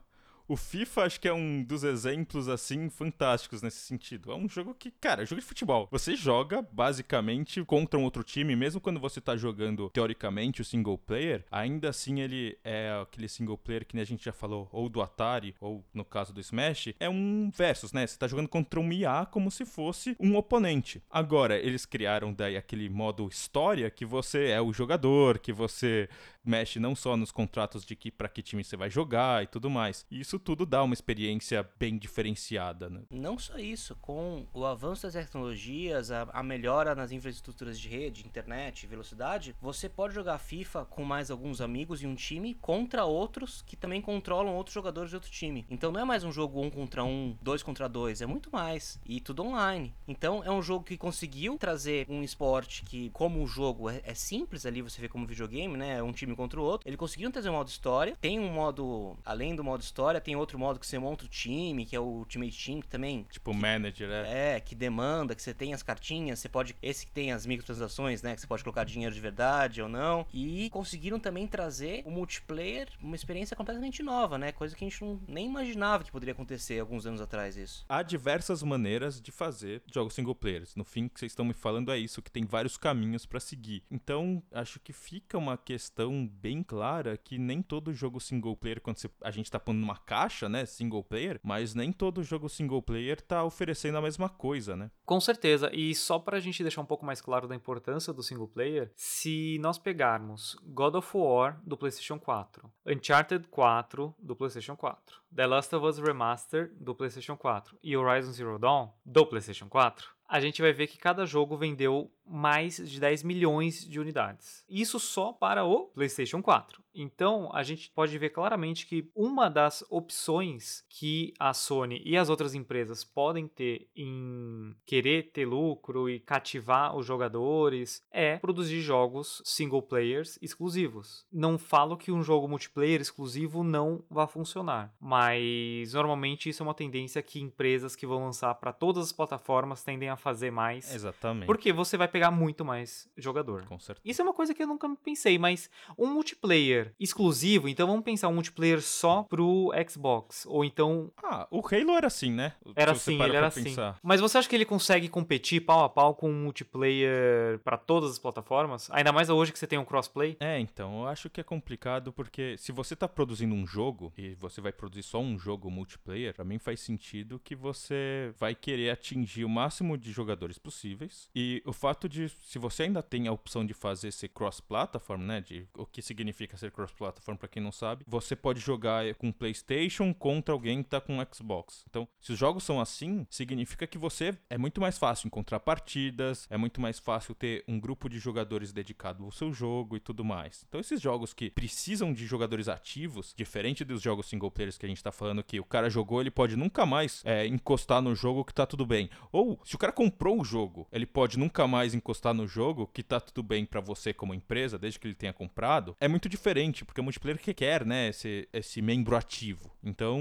O 0.48 0.56
FIFA 0.56 1.02
acho 1.02 1.20
que 1.20 1.28
é 1.28 1.32
um 1.32 1.62
dos 1.62 1.84
exemplos 1.84 2.48
assim 2.48 2.88
fantásticos 2.88 3.60
nesse 3.60 3.80
sentido. 3.80 4.32
É 4.32 4.34
um 4.34 4.48
jogo 4.48 4.74
que, 4.74 4.90
cara, 4.90 5.22
é 5.22 5.26
jogo 5.26 5.42
de 5.42 5.46
futebol. 5.46 5.86
Você 5.90 6.16
joga 6.16 6.62
basicamente 6.62 7.62
contra 7.64 8.00
um 8.00 8.04
outro 8.04 8.24
time, 8.24 8.56
mesmo 8.56 8.80
quando 8.80 8.98
você 8.98 9.20
tá 9.20 9.36
jogando 9.36 9.90
teoricamente 9.90 10.62
o 10.62 10.64
single 10.64 10.96
player, 10.96 11.44
ainda 11.50 11.90
assim 11.90 12.20
ele 12.20 12.56
é 12.64 12.98
aquele 13.02 13.28
single 13.28 13.58
player 13.58 13.84
que 13.84 14.00
a 14.00 14.04
gente 14.04 14.24
já 14.24 14.32
falou, 14.32 14.66
ou 14.72 14.88
do 14.88 15.02
Atari, 15.02 15.54
ou 15.60 15.84
no 15.92 16.02
caso 16.02 16.32
do 16.32 16.40
Smash, 16.40 16.94
é 16.98 17.10
um 17.10 17.50
versus, 17.54 17.92
né? 17.92 18.06
Você 18.06 18.16
tá 18.16 18.26
jogando 18.26 18.48
contra 18.48 18.80
um 18.80 18.90
IA 18.90 19.26
como 19.30 19.50
se 19.50 19.66
fosse 19.66 20.16
um 20.18 20.34
oponente. 20.34 21.02
Agora, 21.10 21.58
eles 21.58 21.84
criaram 21.84 22.32
daí 22.32 22.56
aquele 22.56 22.88
modo 22.88 23.28
história 23.28 23.90
que 23.90 24.06
você 24.06 24.46
é 24.46 24.62
o 24.62 24.72
jogador, 24.72 25.38
que 25.38 25.52
você 25.52 26.08
mexe 26.44 26.78
não 26.78 26.94
só 26.94 27.16
nos 27.16 27.30
contratos 27.30 27.84
de 27.84 27.94
que 27.94 28.10
para 28.10 28.28
que 28.28 28.42
time 28.42 28.64
você 28.64 28.76
vai 28.76 28.90
jogar 28.90 29.42
e 29.42 29.46
tudo 29.46 29.68
mais. 29.68 30.06
Isso 30.10 30.38
tudo 30.38 30.64
dá 30.64 30.82
uma 30.82 30.94
experiência 30.94 31.68
bem 31.78 31.98
diferenciada, 31.98 32.88
né? 32.88 33.02
Não 33.10 33.38
só 33.38 33.58
isso, 33.58 33.96
com 33.96 34.46
o 34.52 34.64
avanço 34.64 35.02
das 35.02 35.14
tecnologias, 35.14 36.10
a, 36.10 36.22
a 36.32 36.42
melhora 36.42 36.94
nas 36.94 37.12
infraestruturas 37.12 37.78
de 37.78 37.88
rede, 37.88 38.26
internet, 38.26 38.86
velocidade, 38.86 39.54
você 39.60 39.88
pode 39.88 40.14
jogar 40.14 40.38
FIFA 40.38 40.84
com 40.86 41.04
mais 41.04 41.30
alguns 41.30 41.60
amigos 41.60 42.02
e 42.02 42.06
um 42.06 42.14
time 42.14 42.54
contra 42.54 43.04
outros 43.04 43.62
que 43.62 43.76
também 43.76 44.00
controlam 44.00 44.54
outros 44.54 44.74
jogadores 44.74 45.10
de 45.10 45.16
outro 45.16 45.30
time. 45.30 45.66
Então 45.70 45.92
não 45.92 46.00
é 46.00 46.04
mais 46.04 46.24
um 46.24 46.32
jogo 46.32 46.60
um 46.62 46.70
contra 46.70 47.04
um, 47.04 47.36
dois 47.42 47.62
contra 47.62 47.88
dois, 47.88 48.20
é 48.20 48.26
muito 48.26 48.50
mais. 48.50 48.98
E 49.06 49.20
tudo 49.20 49.44
online. 49.44 49.94
Então 50.06 50.42
é 50.44 50.50
um 50.50 50.62
jogo 50.62 50.84
que 50.84 50.96
conseguiu 50.96 51.58
trazer 51.58 52.06
um 52.08 52.22
esporte 52.22 52.82
que, 52.84 53.10
como 53.10 53.42
o 53.42 53.46
jogo 53.46 53.90
é, 53.90 54.00
é 54.04 54.14
simples 54.14 54.64
ali, 54.64 54.82
você 54.82 55.00
vê 55.00 55.08
como 55.08 55.26
videogame, 55.26 55.76
né? 55.76 55.98
É 55.98 56.02
um 56.02 56.12
time 56.12 56.34
contra 56.38 56.60
o 56.60 56.62
outro. 56.62 56.88
Eles 56.88 56.98
conseguiram 56.98 57.32
trazer 57.32 57.50
um 57.50 57.54
modo 57.54 57.68
história. 57.68 58.16
Tem 58.20 58.38
um 58.38 58.48
modo, 58.50 59.16
além 59.24 59.56
do 59.56 59.64
modo 59.64 59.82
história, 59.82 60.20
tem 60.20 60.36
outro 60.36 60.56
modo 60.56 60.78
que 60.78 60.86
você 60.86 60.98
monta 60.98 61.24
o 61.24 61.28
time, 61.28 61.84
que 61.84 61.96
é 61.96 62.00
o 62.00 62.04
Ultimate 62.04 62.64
Team, 62.64 62.80
que 62.80 62.88
também. 62.88 63.26
Tipo 63.28 63.50
que, 63.50 63.56
manager, 63.56 64.08
é. 64.08 64.56
É, 64.56 64.60
que 64.60 64.74
demanda, 64.74 65.34
que 65.34 65.42
você 65.42 65.52
tem 65.52 65.74
as 65.74 65.82
cartinhas, 65.82 66.38
você 66.38 66.48
pode. 66.48 66.76
Esse 66.80 67.04
que 67.04 67.12
tem 67.12 67.32
as 67.32 67.44
microtransações, 67.44 68.22
né? 68.22 68.34
Que 68.34 68.40
você 68.40 68.46
pode 68.46 68.62
colocar 68.62 68.84
dinheiro 68.84 69.12
de 69.12 69.20
verdade 69.20 69.82
ou 69.82 69.88
não. 69.88 70.24
E 70.32 70.70
conseguiram 70.70 71.18
também 71.18 71.46
trazer 71.46 72.02
o 72.06 72.10
multiplayer, 72.10 72.88
uma 73.02 73.16
experiência 73.16 73.56
completamente 73.56 74.02
nova, 74.02 74.38
né? 74.38 74.52
Coisa 74.52 74.76
que 74.76 74.84
a 74.84 74.88
gente 74.88 75.02
não, 75.02 75.20
nem 75.26 75.46
imaginava 75.46 76.04
que 76.04 76.12
poderia 76.12 76.32
acontecer 76.32 76.78
alguns 76.78 77.04
anos 77.04 77.20
atrás 77.20 77.56
isso. 77.56 77.84
Há 77.88 78.02
diversas 78.02 78.62
maneiras 78.62 79.20
de 79.20 79.32
fazer 79.32 79.82
jogos 79.92 80.14
single 80.14 80.34
players. 80.34 80.76
No 80.76 80.84
fim, 80.84 81.08
que 81.08 81.18
vocês 81.18 81.32
estão 81.32 81.44
me 81.44 81.54
falando 81.54 81.90
é 81.90 81.98
isso, 81.98 82.22
que 82.22 82.30
tem 82.30 82.44
vários 82.44 82.76
caminhos 82.76 83.26
para 83.26 83.40
seguir. 83.40 83.82
Então, 83.90 84.40
acho 84.52 84.78
que 84.78 84.92
fica 84.92 85.36
uma 85.36 85.56
questão 85.56 86.17
bem 86.26 86.62
clara 86.62 87.16
que 87.16 87.38
nem 87.38 87.62
todo 87.62 87.92
jogo 87.92 88.20
single 88.20 88.56
player, 88.56 88.80
quando 88.80 88.98
você, 88.98 89.10
a 89.22 89.30
gente 89.30 89.50
tá 89.50 89.58
pondo 89.58 89.78
numa 89.78 89.96
caixa, 89.96 90.48
né, 90.48 90.64
single 90.66 91.04
player, 91.04 91.40
mas 91.42 91.74
nem 91.74 91.92
todo 91.92 92.22
jogo 92.22 92.48
single 92.48 92.82
player 92.82 93.20
tá 93.20 93.44
oferecendo 93.44 93.98
a 93.98 94.02
mesma 94.02 94.28
coisa, 94.28 94.76
né? 94.76 94.90
Com 95.04 95.20
certeza. 95.20 95.70
E 95.72 95.94
só 95.94 96.18
pra 96.18 96.40
gente 96.40 96.62
deixar 96.62 96.80
um 96.80 96.86
pouco 96.86 97.04
mais 97.04 97.20
claro 97.20 97.48
da 97.48 97.54
importância 97.54 98.12
do 98.12 98.22
single 98.22 98.48
player, 98.48 98.90
se 98.96 99.58
nós 99.60 99.78
pegarmos 99.78 100.56
God 100.64 100.94
of 100.94 101.16
War 101.16 101.60
do 101.64 101.76
PlayStation 101.76 102.18
4, 102.18 102.70
Uncharted 102.86 103.46
4 103.48 104.14
do 104.18 104.36
PlayStation 104.36 104.76
4, 104.76 105.22
The 105.34 105.46
Last 105.46 105.74
of 105.74 105.86
Us 105.86 105.98
Remaster 105.98 106.72
do 106.80 106.94
PlayStation 106.94 107.36
4 107.36 107.78
e 107.82 107.96
Horizon 107.96 108.32
Zero 108.32 108.58
Dawn 108.58 108.90
do 109.04 109.26
PlayStation 109.26 109.68
4, 109.68 110.08
a 110.28 110.40
gente 110.40 110.60
vai 110.60 110.72
ver 110.72 110.86
que 110.86 110.98
cada 110.98 111.24
jogo 111.24 111.56
vendeu 111.56 112.10
mais 112.26 112.76
de 112.76 113.00
10 113.00 113.22
milhões 113.22 113.86
de 113.88 113.98
unidades. 113.98 114.64
Isso 114.68 115.00
só 115.00 115.32
para 115.32 115.64
o 115.64 115.86
PlayStation 115.86 116.42
4. 116.42 116.82
Então, 116.94 117.50
a 117.52 117.62
gente 117.62 117.90
pode 117.90 118.16
ver 118.18 118.30
claramente 118.30 118.86
que 118.86 119.10
uma 119.14 119.48
das 119.48 119.84
opções 119.90 120.84
que 120.88 121.32
a 121.38 121.54
Sony 121.54 122.02
e 122.04 122.16
as 122.16 122.28
outras 122.28 122.54
empresas 122.54 123.04
podem 123.04 123.46
ter 123.46 123.88
em 123.94 124.74
querer 124.84 125.30
ter 125.32 125.46
lucro 125.46 126.08
e 126.08 126.20
cativar 126.20 126.96
os 126.96 127.06
jogadores 127.06 128.02
é 128.10 128.36
produzir 128.38 128.80
jogos 128.80 129.42
single 129.44 129.82
players 129.82 130.38
exclusivos. 130.42 131.26
Não 131.32 131.58
falo 131.58 131.96
que 131.96 132.12
um 132.12 132.22
jogo 132.22 132.48
multiplayer 132.48 133.00
exclusivo 133.00 133.62
não 133.62 134.04
vá 134.10 134.26
funcionar, 134.26 134.94
mas 135.00 135.92
normalmente 135.92 136.48
isso 136.48 136.62
é 136.62 136.66
uma 136.66 136.74
tendência 136.74 137.22
que 137.22 137.40
empresas 137.40 137.94
que 137.94 138.06
vão 138.06 138.24
lançar 138.24 138.54
para 138.54 138.72
todas 138.72 139.04
as 139.04 139.12
plataformas 139.12 139.82
tendem 139.82 140.08
a 140.08 140.16
fazer 140.16 140.50
mais. 140.50 140.94
Exatamente. 140.94 141.46
Porque 141.46 141.72
você 141.72 141.96
vai 141.96 142.08
pegar 142.08 142.30
muito 142.30 142.64
mais 142.64 143.08
jogador. 143.16 143.64
Com 143.66 143.78
certeza. 143.78 144.08
Isso 144.08 144.20
é 144.20 144.24
uma 144.24 144.34
coisa 144.34 144.54
que 144.54 144.62
eu 144.62 144.66
nunca 144.66 144.88
pensei, 145.02 145.38
mas 145.38 145.70
um 145.96 146.06
multiplayer 146.06 146.77
exclusivo, 146.98 147.68
então 147.68 147.86
vamos 147.86 148.04
pensar 148.04 148.28
um 148.28 148.34
multiplayer 148.34 148.80
só 148.82 149.22
pro 149.24 149.70
Xbox, 149.88 150.46
ou 150.46 150.64
então 150.64 151.10
Ah, 151.22 151.46
o 151.50 151.58
Halo 151.58 151.96
era 151.96 152.06
assim, 152.06 152.30
né? 152.32 152.52
era 152.76 152.92
assim, 152.92 153.16
para 153.16 153.26
ele 153.28 153.36
era 153.36 153.46
assim. 153.48 153.64
pensar. 153.64 153.98
Mas 154.02 154.20
você 154.20 154.38
acha 154.38 154.48
que 154.48 154.54
ele 154.56 154.64
consegue 154.64 155.08
competir 155.08 155.60
pau 155.64 155.84
a 155.84 155.88
pau 155.88 156.14
com 156.14 156.30
um 156.30 156.42
multiplayer 156.44 157.58
pra 157.60 157.76
todas 157.76 158.12
as 158.12 158.18
plataformas? 158.18 158.88
Ainda 158.90 159.12
mais 159.12 159.28
hoje 159.28 159.52
que 159.52 159.58
você 159.58 159.66
tem 159.66 159.78
um 159.78 159.84
crossplay? 159.84 160.36
É, 160.40 160.58
então, 160.58 161.00
eu 161.02 161.08
acho 161.08 161.28
que 161.30 161.40
é 161.40 161.44
complicado 161.44 162.12
porque 162.12 162.56
se 162.58 162.72
você 162.72 162.94
tá 162.96 163.08
produzindo 163.08 163.54
um 163.54 163.66
jogo 163.66 164.12
e 164.16 164.34
você 164.34 164.60
vai 164.60 164.72
produzir 164.72 165.02
só 165.02 165.20
um 165.20 165.38
jogo 165.38 165.70
multiplayer, 165.70 166.34
pra 166.34 166.44
mim 166.44 166.58
faz 166.58 166.80
sentido 166.80 167.40
que 167.42 167.54
você 167.54 168.32
vai 168.38 168.54
querer 168.54 168.90
atingir 168.90 169.44
o 169.44 169.48
máximo 169.48 169.96
de 169.96 170.12
jogadores 170.12 170.58
possíveis. 170.58 171.28
E 171.34 171.62
o 171.66 171.72
fato 171.72 172.08
de, 172.08 172.28
se 172.28 172.58
você 172.58 172.84
ainda 172.84 173.02
tem 173.02 173.28
a 173.28 173.32
opção 173.32 173.64
de 173.64 173.74
fazer 173.74 174.12
ser 174.12 174.28
cross-platform, 174.28 175.22
né, 175.22 175.40
de 175.40 175.66
o 175.76 175.84
que 175.86 176.02
significa 176.02 176.56
ser 176.68 176.70
cross-platform 176.70 177.36
pra 177.36 177.48
quem 177.48 177.62
não 177.62 177.72
sabe, 177.72 178.04
você 178.06 178.36
pode 178.36 178.60
jogar 178.60 179.14
com 179.14 179.32
PlayStation 179.32 180.12
contra 180.12 180.52
alguém 180.52 180.82
que 180.82 180.90
tá 180.90 181.00
com 181.00 181.18
Xbox. 181.32 181.84
Então, 181.88 182.06
se 182.20 182.32
os 182.32 182.38
jogos 182.38 182.64
são 182.64 182.80
assim, 182.80 183.26
significa 183.30 183.86
que 183.86 183.98
você 183.98 184.36
é 184.48 184.58
muito 184.58 184.80
mais 184.80 184.98
fácil 184.98 185.26
encontrar 185.26 185.60
partidas, 185.60 186.46
é 186.50 186.56
muito 186.56 186.80
mais 186.80 186.98
fácil 186.98 187.34
ter 187.34 187.64
um 187.66 187.80
grupo 187.80 188.08
de 188.08 188.18
jogadores 188.18 188.72
dedicado 188.72 189.24
ao 189.24 189.32
seu 189.32 189.52
jogo 189.52 189.96
e 189.96 190.00
tudo 190.00 190.24
mais. 190.24 190.64
Então, 190.68 190.80
esses 190.80 191.00
jogos 191.00 191.32
que 191.32 191.50
precisam 191.50 192.12
de 192.12 192.26
jogadores 192.26 192.68
ativos, 192.68 193.34
diferente 193.36 193.84
dos 193.84 194.02
jogos 194.02 194.28
single 194.28 194.50
players 194.50 194.76
que 194.76 194.86
a 194.86 194.88
gente 194.88 195.02
tá 195.02 195.10
falando 195.10 195.42
que 195.42 195.58
o 195.58 195.64
cara 195.64 195.88
jogou, 195.88 196.20
ele 196.20 196.30
pode 196.30 196.56
nunca 196.56 196.84
mais 196.84 197.22
é, 197.24 197.46
encostar 197.46 198.02
no 198.02 198.14
jogo 198.14 198.44
que 198.44 198.54
tá 198.54 198.66
tudo 198.66 198.84
bem. 198.84 199.08
Ou, 199.32 199.58
se 199.64 199.74
o 199.74 199.78
cara 199.78 199.92
comprou 199.92 200.40
o 200.40 200.44
jogo, 200.44 200.86
ele 200.92 201.06
pode 201.06 201.38
nunca 201.38 201.66
mais 201.66 201.94
encostar 201.94 202.34
no 202.34 202.46
jogo 202.46 202.86
que 202.86 203.02
tá 203.02 203.20
tudo 203.20 203.42
bem 203.42 203.64
pra 203.64 203.80
você 203.80 204.12
como 204.12 204.34
empresa, 204.34 204.78
desde 204.78 204.98
que 204.98 205.06
ele 205.06 205.14
tenha 205.14 205.32
comprado. 205.32 205.96
É 206.00 206.08
muito 206.08 206.28
diferente, 206.28 206.57
porque 206.84 207.00
o 207.00 207.04
multiplayer 207.04 207.40
requer, 207.42 207.84
né, 207.84 208.08
esse, 208.08 208.48
esse 208.52 208.82
membro 208.82 209.16
ativo. 209.16 209.70
Então, 209.82 210.20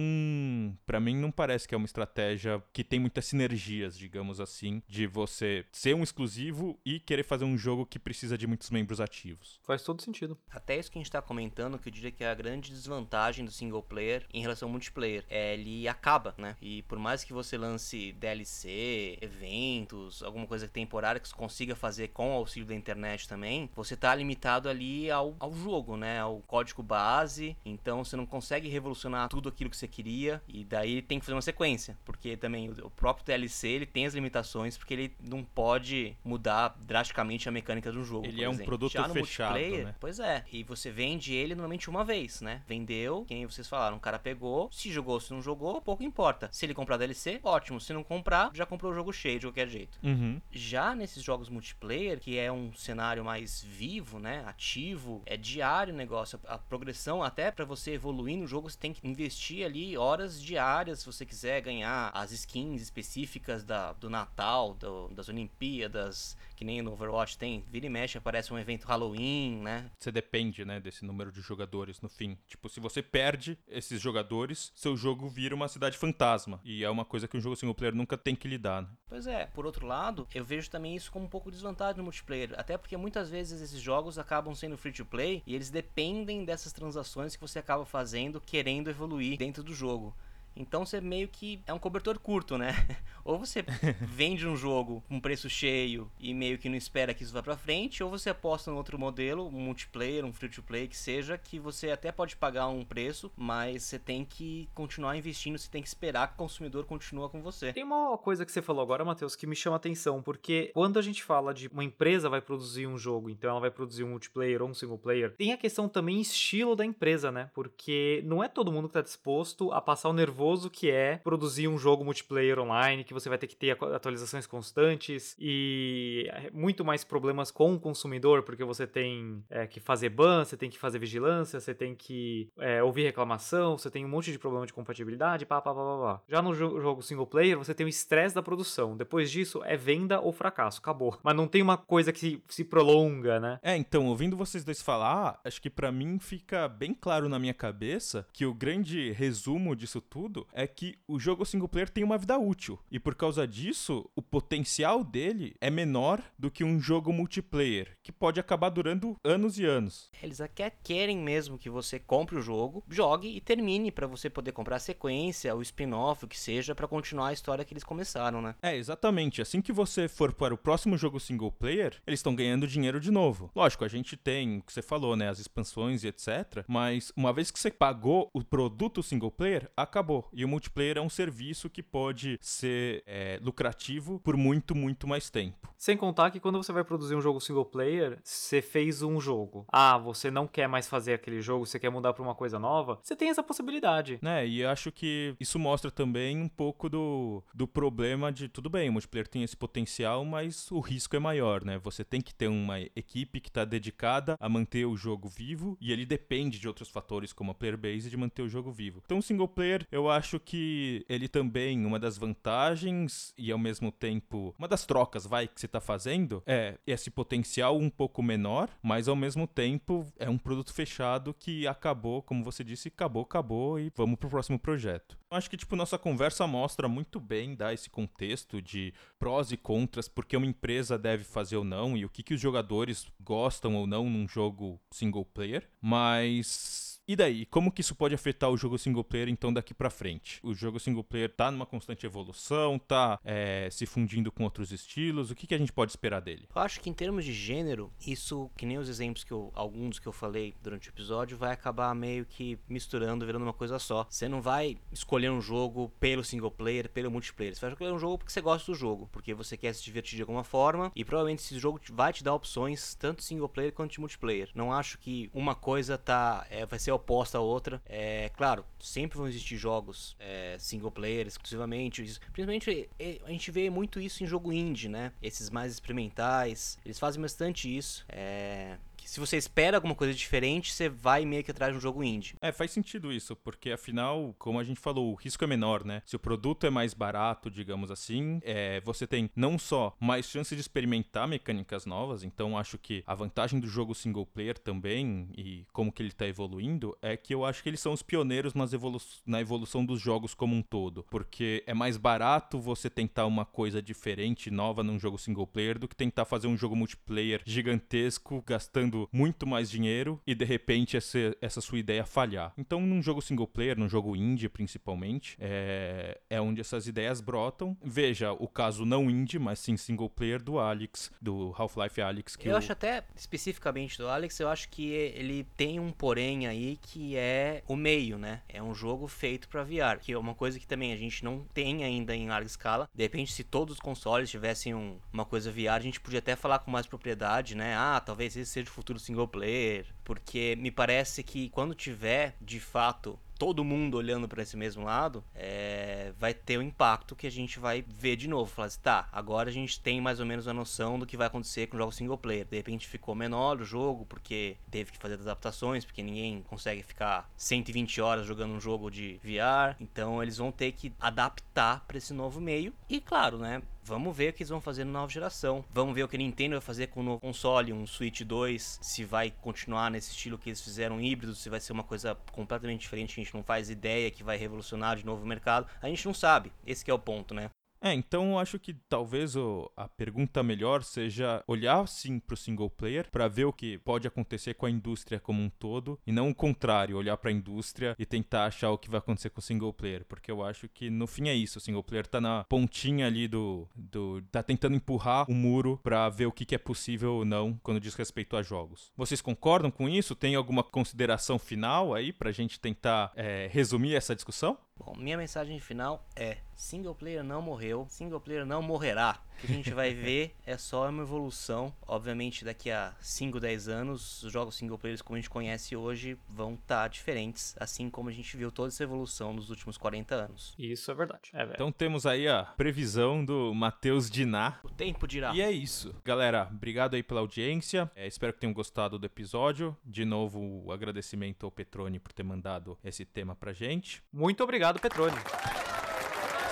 pra 0.86 1.00
mim 1.00 1.16
não 1.16 1.32
parece 1.32 1.68
que 1.68 1.74
é 1.74 1.78
uma 1.78 1.86
estratégia 1.86 2.64
que 2.72 2.84
tem 2.84 3.00
muitas 3.00 3.26
sinergias, 3.26 3.98
digamos 3.98 4.40
assim, 4.40 4.82
de 4.88 5.08
você 5.08 5.66
ser 5.72 5.96
um 5.96 6.04
exclusivo 6.04 6.80
e 6.86 7.00
querer 7.00 7.24
fazer 7.24 7.46
um 7.46 7.58
jogo 7.58 7.86
que 7.86 8.00
precisa 8.00 8.38
de 8.38 8.48
muitos 8.48 8.70
membros 8.70 9.02
ativos. 9.02 9.60
Faz 9.64 9.82
todo 9.82 10.02
sentido. 10.02 10.38
Até 10.50 10.78
isso 10.78 10.92
que 10.92 10.98
a 10.98 11.02
gente 11.02 11.12
tá 11.12 11.22
comentando, 11.22 11.78
que 11.78 11.90
eu 11.90 11.94
diria 11.94 12.12
que 12.12 12.24
é 12.24 12.30
a 12.30 12.36
grande 12.36 12.70
desvantagem 12.70 13.44
do 13.44 13.52
single 13.52 13.84
player 13.84 14.26
em 14.34 14.42
relação 14.42 14.68
ao 14.68 14.72
multiplayer. 14.72 15.26
É, 15.30 15.54
ele 15.54 15.88
acaba, 15.88 16.34
né? 16.38 16.56
E 16.62 16.84
por 16.84 17.00
mais 17.00 17.24
que 17.24 17.34
você 17.34 17.58
lance 17.58 18.12
DLC, 18.14 19.18
eventos, 19.22 20.24
alguma 20.24 20.46
coisa 20.46 20.68
temporária 20.68 21.20
que 21.20 21.28
você 21.28 21.36
consiga 21.36 21.76
fazer 21.76 22.10
com 22.10 22.32
o 22.32 22.38
auxílio 22.38 22.68
da 22.68 22.76
internet 22.76 23.28
também, 23.28 23.70
você 23.76 23.96
tá 23.96 24.14
limitado 24.14 24.70
ali 24.70 25.10
ao, 25.10 25.36
ao 25.40 25.54
jogo, 25.54 25.98
né? 25.98 26.20
Ao 26.28 26.40
código 26.42 26.82
base. 26.82 27.56
Então 27.66 28.04
você 28.04 28.16
não 28.16 28.26
consegue 28.26 28.68
revolucionar 28.70 29.30
tudo 29.30 29.50
aquilo 29.50 29.70
que 29.70 29.78
você 29.78 29.88
queria. 29.88 30.42
E 30.48 30.64
daí 30.64 31.02
tem 31.02 31.20
que 31.20 31.26
fazer 31.26 31.36
uma 31.36 31.42
sequência. 31.42 31.98
Porque 32.06 32.36
também 32.36 32.70
o 32.70 32.88
o 32.88 32.90
próprio 32.90 33.26
DLC 33.26 33.68
ele 33.68 33.86
tem 33.86 34.06
as 34.06 34.14
limitações, 34.14 34.78
porque 34.78 34.94
ele 34.94 35.16
não 35.22 35.44
pode 35.44 36.16
mudar 36.24 36.76
drasticamente 36.80 37.48
a 37.48 37.52
mecânica 37.52 37.92
do 37.92 38.04
jogo. 38.04 38.26
Ele 38.26 38.44
é 38.44 38.48
um 38.48 38.54
exemplo. 38.54 38.66
produto 38.66 38.94
Já 38.94 39.10
fechado, 39.10 39.52
multiplayer, 39.52 39.86
né? 39.86 39.96
Pois 40.00 40.20
é. 40.20 40.44
E 40.52 40.64
você 40.64 40.90
vende 40.90 41.34
ele 41.34 41.54
normalmente 41.54 41.90
uma 41.90 42.04
vez, 42.04 42.42
né? 42.42 42.64
Vendeu, 42.68 43.26
quem 43.28 43.46
vocês 43.46 43.68
falaram, 43.68 43.98
o 43.98 44.00
cara 44.00 44.18
pegou, 44.18 44.70
se 44.72 44.92
jogou, 44.92 45.20
se 45.20 45.34
não 45.34 45.42
jogou, 45.42 45.82
pouco 45.82 46.04
importa. 46.04 46.50
Se 46.52 46.66
ele 46.66 46.74
comprar 46.74 46.98
DLC, 46.98 47.40
ótimo. 47.44 47.80
Se 47.80 47.94
não 47.94 48.04
comprar, 48.04 48.52
já 48.54 48.66
comprou 48.66 48.92
o 48.92 48.96
jogo 48.96 49.12
cheio 49.12 49.40
de 49.40 49.46
qualquer 49.48 49.68
jeito. 49.68 50.00
Uhum. 50.02 50.42
Já 50.52 50.96
nesses 50.96 51.22
jogos 51.22 51.50
multiplayer, 51.50 52.20
que 52.20 52.38
é 52.38 52.52
um 52.52 52.74
cenário 52.74 53.24
mais 53.24 53.62
vivo, 53.62 54.18
né, 54.20 54.44
ativo, 54.48 55.22
é 55.26 55.36
diário 55.36 55.94
o 55.94 55.98
negócio, 55.98 56.17
a 56.48 56.58
progressão 56.58 57.22
até 57.24 57.52
pra 57.52 57.66
você 57.66 57.92
evoluir 57.94 58.38
no 58.38 58.48
jogo, 58.48 58.70
você 58.70 58.78
tem 58.78 58.94
que 58.94 59.06
investir 59.08 59.66
ali 59.66 59.98
horas 59.98 60.42
diárias 60.42 61.00
se 61.00 61.06
você 61.06 61.26
quiser 61.26 61.62
ganhar 61.62 62.12
as 62.14 62.32
skins 62.32 62.82
específicas 62.82 63.64
da, 63.64 63.94
do 63.94 64.10
Natal, 64.10 64.74
do- 64.76 65.08
das 65.10 65.28
Olimpíadas, 65.30 66.38
que 66.56 66.64
nem 66.66 66.82
no 66.82 66.94
Overwatch 66.94 67.38
tem, 67.38 67.64
vira 67.70 67.86
e 67.86 67.90
mexe 67.90 68.18
aparece 68.18 68.52
um 68.54 68.58
evento 68.58 68.86
Halloween, 68.88 69.58
né? 69.62 69.92
Você 70.00 70.12
depende, 70.12 70.66
né, 70.66 70.80
desse 70.80 71.06
número 71.06 71.32
de 71.32 71.42
jogadores 71.42 72.02
no 72.02 72.10
fim. 72.10 72.38
Tipo, 72.48 72.68
se 72.70 72.80
você 72.80 73.02
perde 73.04 73.58
esses 73.68 74.02
jogadores, 74.02 74.72
seu 74.76 74.96
jogo 74.98 75.28
vira 75.30 75.54
uma 75.54 75.68
cidade 75.68 75.98
fantasma. 75.98 76.60
E 76.64 76.84
é 76.84 76.90
uma 76.90 77.06
coisa 77.06 77.28
que 77.28 77.38
um 77.38 77.42
jogo 77.42 77.56
single 77.56 77.76
player 77.76 77.94
nunca 77.94 78.18
tem 78.18 78.36
que 78.36 78.48
lidar, 78.48 78.82
né? 78.82 78.88
Pois 79.08 79.28
é, 79.28 79.46
por 79.48 79.66
outro 79.66 79.86
lado, 79.86 80.28
eu 80.34 80.44
vejo 80.44 80.70
também 80.70 80.96
isso 80.96 81.12
como 81.12 81.26
um 81.26 81.30
pouco 81.30 81.50
de 81.52 81.58
desvantagem 81.58 81.98
no 81.98 82.04
multiplayer, 82.04 82.54
até 82.58 82.78
porque 82.78 82.98
muitas 82.98 83.30
vezes 83.30 83.62
esses 83.62 83.80
jogos 83.80 84.18
acabam 84.18 84.54
sendo 84.56 84.78
free 84.78 84.92
to 84.92 85.06
play 85.06 85.44
e 85.46 85.54
eles 85.56 85.70
dependem 85.70 86.07
dessas 86.46 86.72
transações 86.72 87.36
que 87.36 87.42
você 87.42 87.60
acaba 87.60 87.86
fazendo 87.86 88.42
querendo 88.42 88.90
evoluir 88.90 89.38
dentro 89.38 89.64
do 89.64 89.74
jogo. 89.74 90.14
Então 90.58 90.86
você 90.86 91.00
meio 91.00 91.28
que 91.28 91.62
é 91.68 91.74
um 91.74 91.80
cobertor 91.80 92.20
curto, 92.20 92.58
né? 92.58 92.74
Ou 93.24 93.38
você 93.38 93.64
vende 94.02 94.48
um 94.48 94.56
jogo 94.56 95.04
com 95.08 95.20
preço 95.20 95.50
cheio 95.50 96.10
e 96.18 96.34
meio 96.34 96.58
que 96.58 96.70
não 96.70 96.78
espera 96.78 97.14
que 97.14 97.24
isso 97.24 97.34
vá 97.34 97.44
pra 97.44 97.58
frente, 97.58 98.02
ou 98.02 98.10
você 98.10 98.30
aposta 98.30 98.72
em 98.72 98.74
outro 98.74 98.98
modelo, 98.98 99.48
um 99.48 99.60
multiplayer, 99.60 100.24
um 100.24 100.32
free 100.32 100.48
to 100.48 100.64
play 100.64 100.88
que 100.88 100.96
seja, 100.96 101.38
que 101.38 101.60
você 101.60 101.92
até 101.92 102.10
pode 102.10 102.38
pagar 102.38 102.70
um 102.70 102.86
preço, 102.86 103.30
mas 103.36 103.84
você 103.84 104.00
tem 104.00 104.24
que 104.24 104.70
continuar 104.74 105.18
investindo, 105.18 105.58
você 105.58 105.70
tem 105.70 105.82
que 105.82 105.90
esperar 105.90 106.30
que 106.30 106.36
o 106.36 106.38
consumidor 106.38 106.86
continue 106.86 107.28
com 107.28 107.42
você. 107.42 107.74
Tem 107.74 107.84
uma 107.84 108.18
coisa 108.18 108.46
que 108.46 108.52
você 108.52 108.62
falou 108.62 108.82
agora, 108.82 109.04
Matheus, 109.04 109.36
que 109.36 109.46
me 109.46 109.58
chama 109.58 109.76
a 109.76 109.78
atenção, 109.78 110.22
porque 110.22 110.72
quando 110.74 110.98
a 110.98 111.02
gente 111.02 111.22
fala 111.22 111.54
de 111.54 111.68
uma 111.68 111.84
empresa 111.84 112.30
vai 112.30 112.40
produzir 112.40 112.88
um 112.88 112.98
jogo, 112.98 113.30
então 113.30 113.50
ela 113.50 113.60
vai 113.60 113.72
produzir 113.72 114.06
um 114.06 114.12
multiplayer 114.12 114.62
ou 114.62 114.70
um 114.70 114.74
single 114.74 114.98
player, 114.98 115.36
tem 115.36 115.52
a 115.52 115.58
questão 115.58 115.90
também 115.90 116.22
estilo 116.22 116.78
da 116.78 116.86
empresa, 116.86 117.30
né? 117.30 117.50
Porque 117.54 118.22
não 118.26 118.42
é 118.42 118.48
todo 118.48 118.72
mundo 118.72 118.88
que 118.88 118.94
tá 118.94 119.02
disposto 119.02 119.70
a 119.74 119.82
passar 119.82 120.08
o 120.08 120.14
nervoso 120.14 120.47
que 120.72 120.90
é 120.90 121.18
produzir 121.18 121.68
um 121.68 121.78
jogo 121.78 122.04
multiplayer 122.06 122.60
online, 122.60 123.04
que 123.04 123.14
você 123.14 123.28
vai 123.30 123.38
ter 123.38 123.48
que 123.48 123.56
ter 123.56 123.72
atu- 123.72 123.86
atualizações 123.94 124.46
constantes 124.48 125.36
e 125.40 126.28
é, 126.32 126.50
muito 126.52 126.84
mais 126.86 127.04
problemas 127.04 127.52
com 127.52 127.74
o 127.76 127.80
consumidor, 127.80 128.44
porque 128.44 128.64
você 128.64 128.86
tem 128.88 129.44
é, 129.50 129.66
que 129.68 129.80
fazer 129.80 130.10
ban, 130.10 130.44
você 130.46 130.56
tem 130.56 130.70
que 130.70 130.78
fazer 130.78 131.00
vigilância, 131.00 131.60
você 131.60 131.74
tem 131.74 131.96
que 131.96 132.50
é, 132.60 132.82
ouvir 132.84 133.04
reclamação, 133.04 133.78
você 133.78 133.90
tem 133.90 134.06
um 134.06 134.10
monte 134.10 134.32
de 134.32 134.40
problema 134.40 134.66
de 134.66 134.74
compatibilidade, 134.74 135.46
pá, 135.46 135.62
pá, 135.62 135.74
pá, 135.74 135.82
pá, 135.82 135.98
pá. 136.18 136.22
Já 136.28 136.42
no 136.42 136.54
jo- 136.56 136.80
jogo 136.80 137.02
single 137.02 137.28
player, 137.28 137.58
você 137.58 137.74
tem 137.74 137.86
o 137.86 137.90
estresse 137.90 138.36
da 138.36 138.42
produção. 138.44 138.96
Depois 138.96 139.30
disso, 139.32 139.62
é 139.64 139.76
venda 139.76 140.20
ou 140.20 140.32
fracasso, 140.32 140.80
acabou. 140.80 141.18
Mas 141.24 141.36
não 141.36 141.48
tem 141.48 141.62
uma 141.62 141.78
coisa 141.78 142.12
que 142.14 142.20
se, 142.20 142.44
se 142.48 142.64
prolonga, 142.64 143.40
né? 143.40 143.60
É, 143.62 143.76
então, 143.76 144.06
ouvindo 144.08 144.38
vocês 144.38 144.64
dois 144.64 144.82
falar, 144.82 145.40
acho 145.44 145.62
que 145.62 145.70
pra 145.70 145.92
mim 145.92 146.20
fica 146.20 146.68
bem 146.68 146.94
claro 146.94 147.28
na 147.30 147.40
minha 147.40 147.54
cabeça 147.54 148.26
que 148.34 148.46
o 148.46 148.54
grande 148.54 149.12
resumo 149.12 149.76
disso 149.76 150.02
tudo 150.02 150.37
é 150.54 150.68
que 150.68 150.98
o 151.08 151.20
jogo 151.20 151.46
single 151.46 151.68
player 151.68 151.90
tem 151.90 152.04
uma 152.04 152.18
vida 152.18 152.38
útil. 152.38 152.80
E 152.92 153.00
por 153.00 153.16
causa 153.16 153.48
disso, 153.48 154.10
o 154.16 154.22
potencial 154.22 155.04
dele 155.04 155.56
é 155.62 155.70
menor 155.70 156.22
do 156.38 156.52
que 156.52 156.64
um 156.64 156.80
jogo 156.80 157.14
multiplayer, 157.14 157.98
que 158.04 158.12
pode 158.12 158.40
acabar 158.40 158.70
durando 158.70 159.16
anos 159.24 159.58
e 159.58 159.66
anos. 159.66 160.10
Eles 160.22 160.42
até 160.42 160.70
querem 160.70 161.18
mesmo 161.18 161.58
que 161.58 161.70
você 161.70 162.00
compre 162.00 162.38
o 162.38 162.42
jogo, 162.42 162.84
jogue 162.90 163.36
e 163.36 163.42
termine 163.42 163.92
pra 163.92 164.08
você 164.08 164.30
poder 164.30 164.52
comprar 164.52 164.78
a 164.78 164.80
sequência, 164.80 165.56
o 165.56 165.62
spin-off, 165.62 166.26
o 166.26 166.28
que 166.28 166.40
seja, 166.40 166.76
pra 166.76 166.88
continuar 166.88 167.30
a 167.30 167.34
história 167.34 167.64
que 167.64 167.74
eles 167.74 167.84
começaram, 167.84 168.42
né? 168.42 168.56
É, 168.62 168.76
exatamente. 168.76 169.42
Assim 169.42 169.62
que 169.62 169.72
você 169.72 170.08
for 170.08 170.34
para 170.34 170.54
o 170.54 170.58
próximo 170.58 170.98
jogo 170.98 171.20
single 171.20 171.52
player, 171.52 172.02
eles 172.06 172.20
estão 172.20 172.36
ganhando 172.36 172.68
dinheiro 172.68 173.00
de 173.00 173.12
novo. 173.12 173.52
Lógico, 173.56 173.86
a 173.86 173.88
gente 173.88 174.18
tem 174.18 174.58
o 174.58 174.62
que 174.62 174.74
você 174.74 174.82
falou, 174.82 175.16
né? 175.16 175.30
As 175.30 175.40
expansões 175.40 176.04
e 176.04 176.08
etc. 176.08 176.64
Mas 176.68 177.12
uma 177.16 177.34
vez 177.34 177.52
que 177.52 177.60
você 177.60 177.72
pagou 177.72 178.30
o 178.34 178.44
produto 178.44 179.04
single 179.04 179.32
player, 179.32 179.70
acabou. 179.76 180.27
E 180.34 180.44
o 180.44 180.48
multiplayer 180.48 180.98
é 180.98 181.02
um 181.02 181.10
serviço 181.10 181.70
que 181.70 181.82
pode 181.82 182.38
ser 182.42 183.04
é, 183.06 183.40
lucrativo 183.42 184.20
por 184.24 184.38
muito, 184.38 184.76
muito 184.76 185.08
mais 185.08 185.30
tempo. 185.30 185.74
Sem 185.78 185.96
contar 185.96 186.32
que 186.32 186.40
quando 186.40 186.62
você 186.62 186.72
vai 186.72 186.84
produzir 186.84 187.16
um 187.16 187.22
jogo 187.22 187.40
single 187.40 187.66
player, 187.66 188.20
você 188.24 188.62
fez 188.62 189.04
um 189.04 189.20
jogo. 189.22 189.66
Ah, 189.72 189.98
você 189.98 190.32
não 190.32 190.48
quer 190.48 190.68
mais 190.68 190.88
fazer 190.88 191.14
aquele 191.14 191.42
jogo, 191.42 191.66
você 191.66 191.80
quer 191.80 191.90
mudar 191.90 192.14
pra 192.14 192.24
uma 192.24 192.34
coisa 192.34 192.58
nova, 192.58 193.00
você 193.02 193.16
tem 193.16 193.30
essa 193.30 193.44
possibilidade. 193.44 194.18
Né, 194.22 194.48
e 194.48 194.62
eu 194.62 194.70
acho 194.70 194.92
que 194.92 195.36
isso 195.40 195.60
mostra 195.60 195.92
também 195.92 196.38
um 196.38 196.48
pouco 196.48 196.90
do, 196.90 197.44
do 197.54 197.68
problema 197.68 198.32
de, 198.32 198.50
tudo 198.50 198.70
bem, 198.70 198.90
o 198.90 198.94
multiplayer 198.94 199.28
tem 199.28 199.44
esse 199.44 199.56
potencial, 199.56 200.26
mas 200.26 200.72
o 200.72 200.80
risco 200.80 201.16
é 201.16 201.20
maior, 201.20 201.64
né? 201.64 201.78
Você 201.84 202.04
tem 202.04 202.22
que 202.22 202.34
ter 202.34 202.48
uma 202.48 202.80
equipe 202.80 203.40
que 203.40 203.50
está 203.50 203.64
dedicada 203.64 204.36
a 204.40 204.50
manter 204.50 204.86
o 204.86 204.98
jogo 204.98 205.28
vivo, 205.28 205.78
e 205.80 205.92
ele 205.92 206.06
depende 206.06 206.60
de 206.60 206.68
outros 206.68 206.90
fatores 206.90 207.32
como 207.32 207.52
a 207.52 207.56
player 207.56 207.78
base 207.78 208.10
de 208.10 208.18
manter 208.18 208.42
o 208.42 208.50
jogo 208.50 208.72
vivo. 208.72 209.02
Então 209.06 209.20
o 209.20 209.22
single 209.22 209.48
player, 209.48 209.86
eu 209.92 210.10
acho 210.10 210.17
que 210.40 211.06
ele 211.08 211.28
também, 211.28 211.86
uma 211.86 212.00
das 212.00 212.18
vantagens 212.18 213.34
e 213.38 213.52
ao 213.52 213.60
mesmo 213.60 213.92
tempo, 213.92 214.54
uma 214.58 214.68
das 214.68 214.86
trocas, 214.86 215.26
vai, 215.26 215.48
que 215.48 215.60
você 215.60 215.68
tá 215.68 215.80
fazendo, 215.80 216.42
é 216.46 216.78
esse 216.86 217.10
potencial 217.12 217.78
um 217.78 217.90
pouco 217.90 218.24
menor, 218.24 218.70
mas 218.82 219.08
ao 219.08 219.16
mesmo 219.16 219.48
tempo 219.48 220.06
é 220.18 220.30
um 220.30 220.38
produto 220.38 220.74
fechado 220.74 221.34
que 221.34 221.68
acabou, 221.68 222.22
como 222.22 222.44
você 222.44 222.64
disse, 222.64 222.88
acabou, 222.88 223.24
acabou 223.24 223.80
e 223.80 223.92
vamos 223.96 224.18
pro 224.18 224.30
próximo 224.30 224.58
projeto. 224.58 225.18
Acho 225.30 225.50
que, 225.50 225.58
tipo, 225.58 225.76
nossa 225.76 225.98
conversa 225.98 226.48
mostra 226.48 226.88
muito 226.88 227.20
bem, 227.20 227.54
dá 227.54 227.74
esse 227.74 227.90
contexto 227.90 228.62
de 228.62 228.94
prós 229.20 229.52
e 229.52 229.58
contras, 229.58 230.08
porque 230.08 230.38
uma 230.38 230.46
empresa 230.46 230.98
deve 230.98 231.26
fazer 231.26 231.58
ou 231.58 231.66
não, 231.66 231.98
e 231.98 232.06
o 232.06 232.10
que, 232.10 232.24
que 232.24 232.34
os 232.34 232.40
jogadores 232.40 233.08
gostam 233.20 233.76
ou 233.76 233.86
não 233.86 234.10
num 234.10 234.28
jogo 234.28 234.80
single 234.90 235.26
player. 235.26 235.68
Mas 235.82 236.87
e 237.08 237.16
daí, 237.16 237.46
como 237.46 237.72
que 237.72 237.80
isso 237.80 237.96
pode 237.96 238.14
afetar 238.14 238.50
o 238.50 238.58
jogo 238.58 238.78
single 238.78 239.04
player 239.04 239.30
então 239.30 239.54
daqui 239.54 239.74
para 239.74 239.90
frente? 239.90 240.42
O 240.44 240.54
jogo 240.54 240.78
single 240.78 241.06
player 241.06 241.30
tá 241.30 241.50
numa 241.50 241.66
constante 241.66 242.06
evolução, 242.06 242.78
tá 242.78 243.18
é, 243.24 243.70
se 243.72 243.86
fundindo 243.86 244.30
com 244.30 244.44
outros 244.44 244.74
estilos, 244.74 245.32
o 245.32 245.36
que, 245.36 245.48
que 245.48 245.56
a 245.56 245.58
gente 245.58 245.72
pode 245.72 245.92
esperar 245.92 246.20
dele? 246.20 246.50
Eu 246.54 246.62
acho 246.62 246.82
que 246.82 246.90
em 246.90 246.94
termos 246.94 247.24
de 247.24 247.32
gênero, 247.32 247.94
isso, 248.06 248.52
que 248.58 248.66
nem 248.66 248.78
os 248.78 248.90
exemplos 248.90 249.24
que 249.24 249.32
eu, 249.32 249.52
alguns 249.56 250.00
que 250.00 250.08
eu 250.08 250.12
falei 250.12 250.54
durante 250.62 250.90
o 250.90 250.92
episódio, 250.92 251.38
vai 251.38 251.54
acabar 251.54 251.96
meio 251.96 252.26
que 252.26 252.60
misturando, 252.68 253.26
virando 253.26 253.44
uma 253.44 253.54
coisa 253.54 253.80
só. 253.80 254.06
Você 254.10 254.28
não 254.28 254.42
vai 254.42 254.78
escolher 254.92 255.32
um 255.32 255.40
jogo 255.40 255.90
pelo 256.02 256.26
single 256.26 256.52
player, 256.52 256.90
pelo 256.90 257.10
multiplayer. 257.10 257.56
Você 257.56 257.62
vai 257.62 257.72
escolher 257.72 257.94
um 257.94 258.00
jogo 258.00 258.18
porque 258.18 258.34
você 258.34 258.42
gosta 258.42 258.70
do 258.70 258.78
jogo, 258.78 259.08
porque 259.14 259.34
você 259.34 259.56
quer 259.56 259.74
se 259.74 259.82
divertir 259.82 260.18
de 260.18 260.24
alguma 260.24 260.44
forma, 260.44 260.92
e 260.94 261.06
provavelmente 261.06 261.42
esse 261.42 261.58
jogo 261.58 261.80
vai 261.90 262.12
te 262.12 262.22
dar 262.22 262.34
opções 262.34 262.96
tanto 262.96 263.24
single 263.24 263.48
player 263.48 263.72
quanto 263.72 263.94
de 263.94 264.02
multiplayer. 264.02 264.50
Não 264.54 264.74
acho 264.74 264.98
que 264.98 265.30
uma 265.34 265.56
coisa 265.56 265.98
tá 265.98 266.46
é, 266.50 266.66
vai 266.66 266.78
ser 266.78 266.97
oposta 266.98 267.38
à 267.38 267.42
outra. 267.42 267.82
É 267.86 268.30
claro, 268.36 268.66
sempre 268.80 269.18
vão 269.18 269.28
existir 269.28 269.58
jogos 269.58 270.16
é, 270.20 270.58
single 270.60 270.92
player 270.92 271.28
exclusivamente. 271.28 272.02
Principalmente 272.32 272.90
a 273.26 273.32
gente 273.32 273.52
vê 273.52 273.70
muito 273.70 274.00
isso 274.00 274.24
em 274.24 274.28
jogo 274.28 274.52
indie, 274.52 274.90
né? 274.90 275.12
Esses 275.22 275.50
mais 275.50 275.72
experimentais, 275.72 276.78
eles 276.86 277.00
fazem 277.00 277.22
bastante 277.22 277.76
isso. 277.76 278.06
É, 278.10 278.78
se 279.08 279.20
você 279.20 279.38
espera 279.38 279.78
alguma 279.78 279.96
coisa 279.96 280.14
diferente, 280.14 280.74
você 280.74 280.90
vai 280.90 281.26
meio 281.26 281.44
que 281.44 281.52
atrás 281.52 281.72
de 281.72 281.78
um 281.78 281.82
jogo 281.82 282.04
indie. 282.04 282.36
É, 282.42 282.52
faz 282.52 282.72
sentido 282.72 283.12
isso, 283.12 283.36
porque 283.38 283.72
afinal, 283.72 284.36
como 284.38 284.60
a 284.60 284.64
gente 284.64 284.80
falou, 284.80 285.12
o 285.12 285.16
risco 285.16 285.44
é 285.44 285.48
menor, 285.48 285.86
né? 285.86 286.02
Se 286.06 286.16
o 286.16 286.20
produto 286.20 286.68
é 286.68 286.70
mais 286.70 286.94
barato, 286.94 287.50
digamos 287.50 287.90
assim, 287.90 288.40
é, 288.44 288.82
você 288.82 289.08
tem 289.08 289.30
não 289.36 289.58
só 289.58 289.96
mais 290.00 290.30
chance 290.30 290.54
de 290.54 290.62
experimentar 290.62 291.28
mecânicas 291.28 291.86
novas, 291.86 292.24
então 292.24 292.58
acho 292.58 292.78
que 292.78 293.04
a 293.08 293.16
vantagem 293.16 293.60
do 293.60 293.68
jogo 293.68 293.96
single 293.96 294.26
player 294.26 294.58
também, 294.58 295.30
e 295.38 295.66
como 295.72 295.92
que 295.92 296.04
ele 296.04 296.12
tá 296.12 296.28
evoluindo, 296.28 296.98
é 297.02 297.16
que 297.16 297.34
eu 297.34 297.46
acho 297.46 297.64
que 297.64 297.70
eles 297.70 297.80
são 297.80 297.94
os 297.94 298.04
pioneiros 298.04 298.54
nas 298.54 298.74
evolu 298.74 298.98
na 299.26 299.40
evolução 299.40 299.86
dos 299.86 300.02
jogos 300.02 300.34
como 300.34 300.56
um 300.56 300.62
todo, 300.62 301.06
porque 301.10 301.64
é 301.66 301.74
mais 301.74 301.98
barato 301.98 302.60
você 302.60 302.90
tentar 302.90 303.26
uma 303.26 303.46
coisa 303.46 303.82
diferente, 303.82 304.52
nova 304.52 304.84
num 304.84 305.00
jogo 305.00 305.18
single 305.18 305.48
player, 305.48 305.80
do 305.80 305.88
que 305.88 305.96
tentar 305.96 306.26
fazer 306.26 306.48
um 306.48 306.58
jogo 306.58 306.76
multiplayer 306.76 307.42
gigantesco, 307.46 308.44
gastando 308.46 308.97
gastando 308.98 309.10
muito 309.12 309.46
mais 309.46 309.70
dinheiro 309.70 310.20
e 310.26 310.34
de 310.34 310.46
repente 310.46 310.98
essa, 310.98 311.36
essa 311.42 311.62
sua 311.62 311.78
ideia 311.78 312.06
falhar. 312.06 312.54
Então, 312.58 312.82
num 312.82 313.02
jogo 313.02 313.22
single 313.22 313.48
player, 313.48 313.78
num 313.78 313.90
jogo 313.90 314.16
indie 314.16 314.50
principalmente, 314.50 315.38
é, 315.40 316.20
é 316.30 316.42
onde 316.42 316.62
essas 316.62 316.88
ideias 316.88 317.22
brotam. 317.22 317.78
Veja 317.84 318.32
o 318.32 318.48
caso 318.48 318.86
não 318.86 319.10
indie, 319.10 319.38
mas 319.38 319.60
sim 319.60 319.78
single 319.78 320.10
player 320.10 320.42
do 320.42 320.58
Alex, 320.58 321.12
do 321.22 321.54
Half-Life 321.58 322.02
Alex. 322.02 322.38
eu 322.44 322.54
o... 322.54 322.58
acho 322.58 322.72
até, 322.72 323.04
especificamente 323.16 323.98
do 323.98 324.08
Alex, 324.08 324.40
eu 324.40 324.50
acho 324.50 324.70
que 324.70 324.90
ele 324.90 325.46
tem 325.56 325.80
um 325.80 325.92
porém 325.92 326.48
aí 326.48 326.80
que 326.82 327.16
é 327.16 327.64
o 327.68 327.76
meio, 327.76 328.18
né? 328.18 328.42
É 328.48 328.64
um 328.64 328.74
jogo 328.74 329.08
feito 329.08 329.48
para 329.50 329.64
VR, 329.64 330.00
que 330.02 330.14
é 330.14 330.18
uma 330.18 330.34
coisa 330.34 330.60
que 330.60 330.68
também 330.68 330.94
a 330.94 330.98
gente 330.98 331.24
não 331.24 331.46
tem 331.54 331.84
ainda 331.84 332.16
em 332.16 332.28
larga 332.28 332.48
escala. 332.48 332.90
De 332.94 333.04
repente, 333.04 333.32
se 333.34 333.44
todos 333.44 333.76
os 333.76 333.80
consoles 333.80 334.30
tivessem 334.30 334.74
um, 334.74 334.98
uma 335.12 335.26
coisa 335.26 335.52
VR, 335.52 335.76
a 335.76 335.80
gente 335.80 336.00
podia 336.00 336.20
até 336.20 336.36
falar 336.36 336.60
com 336.60 336.72
mais 336.72 336.88
propriedade, 336.88 337.56
né? 337.56 337.76
Ah, 337.76 338.02
talvez 338.04 338.36
esse 338.36 338.58
seja 338.58 338.70
o 338.70 338.74
futuro 338.74 338.87
futuro 338.88 339.00
single 339.00 339.28
player, 339.28 339.86
porque 340.06 340.56
me 340.58 340.72
parece 340.72 341.22
que 341.22 341.50
quando 341.50 341.76
tiver 341.76 342.36
de 342.40 342.60
fato 342.60 343.20
todo 343.38 343.64
mundo 343.64 343.98
olhando 343.98 344.28
para 344.28 344.42
esse 344.42 344.58
mesmo 344.58 344.84
lado, 344.84 345.24
é, 345.36 346.12
vai 346.18 346.34
ter 346.34 346.58
o 346.58 346.60
um 346.60 346.64
impacto 346.64 347.16
que 347.16 347.28
a 347.28 347.32
gente 347.32 347.60
vai 347.60 347.84
ver 347.88 348.16
de 348.16 348.28
novo. 348.28 348.50
Falar 348.50 348.68
assim, 348.68 348.80
tá, 348.82 349.08
agora 349.12 349.50
a 349.50 349.54
gente 349.54 349.80
tem 349.80 350.02
mais 350.02 350.20
ou 350.20 350.26
menos 350.26 350.48
a 350.48 350.54
noção 350.54 350.98
do 350.98 351.06
que 351.06 351.18
vai 351.18 351.28
acontecer 351.28 351.68
com 351.68 351.76
o 351.76 351.80
jogo 351.80 351.92
single 351.92 352.18
player. 352.18 352.46
De 352.46 352.58
repente 352.58 352.88
ficou 352.88 353.14
menor 353.14 353.62
o 353.62 353.66
jogo, 353.66 354.06
porque 354.06 354.58
teve 354.72 354.92
que 354.92 354.98
fazer 354.98 355.16
adaptações, 355.16 355.86
porque 355.86 356.02
ninguém 356.02 356.42
consegue 356.48 356.82
ficar 356.82 357.30
120 357.38 358.02
horas 358.02 358.26
jogando 358.26 358.54
um 358.54 358.60
jogo 358.60 358.90
de 358.90 359.20
VR. 359.24 359.76
Então 359.80 360.24
eles 360.24 360.38
vão 360.38 360.52
ter 360.52 360.72
que 360.72 360.92
adaptar 361.00 361.86
para 361.88 361.98
esse 361.98 362.14
novo 362.14 362.42
meio. 362.42 362.74
E 362.90 363.00
claro, 363.00 363.38
né? 363.38 363.62
Vamos 363.88 364.18
ver 364.18 364.32
o 364.32 364.34
que 364.34 364.44
eles 364.44 364.50
vão 364.50 364.60
fazer 364.60 364.84
na 364.84 364.92
nova 364.92 365.10
geração. 365.10 365.64
Vamos 365.70 365.96
ver 365.96 366.04
o 366.04 366.10
que 366.10 366.18
a 366.18 366.20
Nintendo 366.20 366.56
vai 366.56 366.62
fazer 366.62 366.88
com 366.88 367.00
o 367.00 367.04
novo 367.04 367.22
console, 367.22 367.72
um 367.72 367.88
Switch 367.88 368.22
2, 368.22 368.80
se 368.82 369.06
vai 369.06 369.32
continuar 369.32 369.90
nesse 369.90 370.12
estilo 370.12 370.38
que 370.38 370.50
eles 370.50 370.62
fizeram 370.62 371.00
híbrido, 371.00 371.34
se 371.34 371.50
vai 371.50 371.62
ser 371.62 371.72
uma 371.72 371.86
coisa 371.86 372.14
completamente 372.34 372.82
diferente 372.82 373.18
a 373.18 373.24
gente 373.24 373.34
não 373.34 373.44
faz 373.44 373.70
ideia 373.70 374.12
que 374.12 374.26
vai 374.26 374.36
revolucionar 374.36 374.98
de 374.98 375.06
novo 375.06 375.24
o 375.24 375.28
mercado. 375.28 375.68
A 375.82 375.88
gente 375.88 376.06
não 376.06 376.14
sabe. 376.14 376.52
Esse 376.66 376.92
é 376.92 376.94
o 376.94 377.00
ponto, 377.00 377.34
né? 377.34 377.50
É, 377.88 377.94
então 377.94 378.32
eu 378.32 378.40
acho 378.40 378.60
que 378.60 378.74
talvez 378.74 379.36
o, 379.36 379.72
a 379.76 379.88
pergunta 379.88 380.44
melhor 380.44 380.84
seja 380.84 381.42
olhar 381.48 381.88
sim 381.88 382.20
para 382.20 382.34
o 382.34 382.38
single 382.38 382.70
player 382.70 383.10
para 383.10 383.30
ver 383.30 383.46
o 383.46 383.54
que 383.54 383.78
pode 383.78 384.06
acontecer 384.06 384.56
com 384.56 384.66
a 384.66 384.70
indústria 384.70 385.22
como 385.22 385.42
um 385.42 385.50
todo 385.50 385.98
e 386.06 386.12
não 386.12 386.30
o 386.30 386.36
contrário, 386.36 386.98
olhar 386.98 387.16
para 387.16 387.30
a 387.30 387.34
indústria 387.34 387.96
e 387.98 388.06
tentar 388.06 388.46
achar 388.46 388.72
o 388.72 388.78
que 388.78 388.90
vai 388.90 388.98
acontecer 388.98 389.30
com 389.30 389.40
o 389.40 389.42
single 389.42 389.72
player, 389.72 390.04
porque 390.06 390.30
eu 390.30 390.44
acho 390.44 390.68
que 390.68 390.90
no 390.90 391.08
fim 391.08 391.30
é 391.30 391.34
isso, 391.34 391.60
o 391.60 391.62
single 391.62 391.84
player 391.84 392.06
tá 392.06 392.20
na 392.20 392.44
pontinha 392.44 393.08
ali 393.08 393.28
do, 393.28 393.68
do 393.74 394.22
tá 394.32 394.44
tentando 394.44 394.76
empurrar 394.76 395.30
o 395.30 395.34
muro 395.34 395.80
para 395.82 396.10
ver 396.10 396.26
o 396.26 396.32
que, 396.32 396.46
que 396.46 396.56
é 396.56 396.58
possível 396.58 397.14
ou 397.14 397.26
não 397.26 397.58
quando 397.64 397.80
diz 397.80 397.96
respeito 397.96 398.36
a 398.36 398.44
jogos. 398.44 398.92
Vocês 398.98 399.22
concordam 399.22 399.72
com 399.72 399.88
isso? 399.88 400.14
Tem 400.14 400.36
alguma 400.36 400.64
consideração 400.64 401.40
final 401.40 401.94
aí 401.94 402.12
pra 402.12 402.34
gente 402.34 402.60
tentar 402.60 403.14
é, 403.16 403.48
resumir 403.50 403.96
essa 403.96 404.14
discussão? 404.14 404.58
Bom, 404.80 404.94
minha 404.96 405.18
mensagem 405.18 405.60
final 405.60 406.06
é: 406.16 406.38
single 406.56 406.96
player 406.96 407.24
não 407.24 407.42
morreu, 407.42 407.88
single 407.90 408.22
player 408.22 408.46
não 408.46 408.62
morrerá. 408.62 409.20
O 409.38 409.48
que 409.48 409.52
a 409.52 409.56
gente 409.56 409.72
vai 409.72 409.94
ver 409.94 410.36
é 410.46 410.58
só 410.58 410.90
uma 410.90 411.04
evolução. 411.04 411.74
Obviamente, 411.88 412.44
daqui 412.44 412.72
a 412.72 412.94
5, 413.00 413.40
10 413.40 413.68
anos, 413.68 414.24
os 414.24 414.34
jogos 414.34 414.56
single 414.56 414.78
players 414.78 415.02
como 415.02 415.16
a 415.16 415.20
gente 415.20 415.30
conhece 415.30 415.76
hoje 415.76 416.18
vão 416.28 416.56
estar 416.56 416.84
tá 416.84 416.88
diferentes, 416.88 417.56
assim 417.60 417.90
como 417.90 418.10
a 418.10 418.12
gente 418.12 418.36
viu 418.36 418.52
toda 418.52 418.70
essa 418.70 418.84
evolução 418.84 419.34
nos 419.34 419.50
últimos 419.50 419.78
40 419.78 420.16
anos. 420.16 420.56
Isso 420.58 420.90
é 420.90 420.94
verdade. 420.96 421.30
É 421.34 421.44
então 421.44 421.72
temos 421.72 422.06
aí 422.06 422.28
a 422.28 422.44
previsão 422.44 423.24
do 423.24 423.54
Matheus 423.54 424.10
Diná. 424.10 424.60
O 424.64 424.70
tempo 424.70 425.08
dirá. 425.08 425.34
E 425.36 425.42
é 425.42 425.52
isso. 425.52 425.96
Galera, 426.04 426.48
obrigado 426.52 426.96
aí 426.96 427.04
pela 427.04 427.20
audiência. 427.20 427.90
É, 427.96 428.08
espero 428.08 428.34
que 428.34 428.40
tenham 428.40 428.54
gostado 428.54 428.98
do 428.98 429.06
episódio. 429.06 429.78
De 429.86 430.04
novo, 430.04 430.64
o 430.66 430.72
agradecimento 430.72 431.46
ao 431.46 431.52
Petrone 431.52 432.00
por 432.00 432.12
ter 432.12 432.24
mandado 432.24 432.78
esse 432.84 433.06
tema 433.06 433.36
pra 433.36 433.54
gente. 433.54 434.02
Muito 434.12 434.44
obrigado, 434.44 434.80
Petrone. 434.80 435.16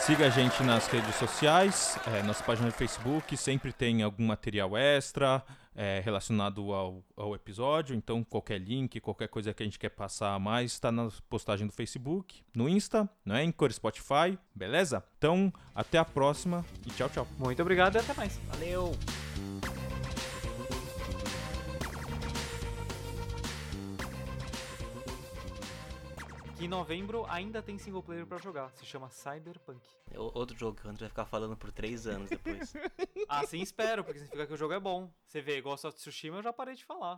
Siga 0.06 0.28
a 0.28 0.30
gente 0.30 0.62
nas 0.62 0.86
redes 0.86 1.16
sociais, 1.16 1.98
é, 2.06 2.22
nossa 2.22 2.44
página 2.44 2.68
do 2.68 2.74
Facebook 2.76 3.36
sempre 3.36 3.74
tem 3.74 4.04
algum 4.04 4.28
material 4.28 4.78
extra 4.78 5.44
é, 5.76 6.00
relacionado 6.06 6.72
ao, 6.72 7.04
ao, 7.18 7.34
episódio. 7.34 7.96
Então, 7.96 8.24
qualquer 8.24 8.60
link, 8.60 9.00
qualquer 9.00 9.28
coisa 9.28 9.52
que 9.52 9.64
a 9.64 9.66
gente 9.66 9.80
quer 9.80 9.90
passar 9.90 10.36
a 10.36 10.38
mais, 10.38 10.74
está 10.74 10.92
na 10.92 11.10
postagem 11.28 11.66
do 11.66 11.74
Facebook, 11.74 12.44
no 12.56 12.70
Insta, 12.70 13.10
no 13.26 13.34
Anchor, 13.34 13.74
Spotify, 13.74 14.38
beleza? 14.54 15.04
Então, 15.18 15.52
até 15.74 15.98
a 15.98 16.06
próxima 16.06 16.64
e 16.86 16.92
tchau, 16.92 17.10
tchau. 17.10 17.28
Muito 17.40 17.60
obrigado 17.64 17.96
e 17.96 17.98
até 17.98 18.14
mais. 18.14 18.40
Valeu! 18.48 18.96
Que 26.58 26.66
em 26.66 26.68
novembro 26.70 27.26
ainda 27.28 27.62
tem 27.62 27.78
single 27.78 28.02
player 28.02 28.26
para 28.26 28.38
jogar. 28.38 28.72
Se 28.72 28.86
chama 28.86 29.10
Cyberpunk. 29.10 29.86
É 30.10 30.18
outro 30.18 30.58
jogo 30.58 30.80
que 30.80 30.88
o 30.88 30.90
Hunter 30.90 31.02
vai 31.02 31.10
ficar 31.10 31.26
falando 31.26 31.58
por 31.58 31.70
três 31.70 32.08
anos 32.08 32.30
depois. 32.30 32.74
ah, 33.28 33.46
sim, 33.46 33.62
espero, 33.62 34.06
porque 34.06 34.20
significa 34.20 34.48
que 34.48 34.54
o 34.54 34.58
jogo 34.58 34.74
é 34.74 34.80
bom. 34.80 35.12
Você 35.26 35.42
vê, 35.42 35.58
igual 35.58 35.74
Ghost 35.74 35.88
of 35.88 35.98
Tsushima, 35.98 36.38
eu 36.38 36.44
já 36.44 36.54
parei 36.54 36.76
de 36.76 36.86
falar. 36.86 37.14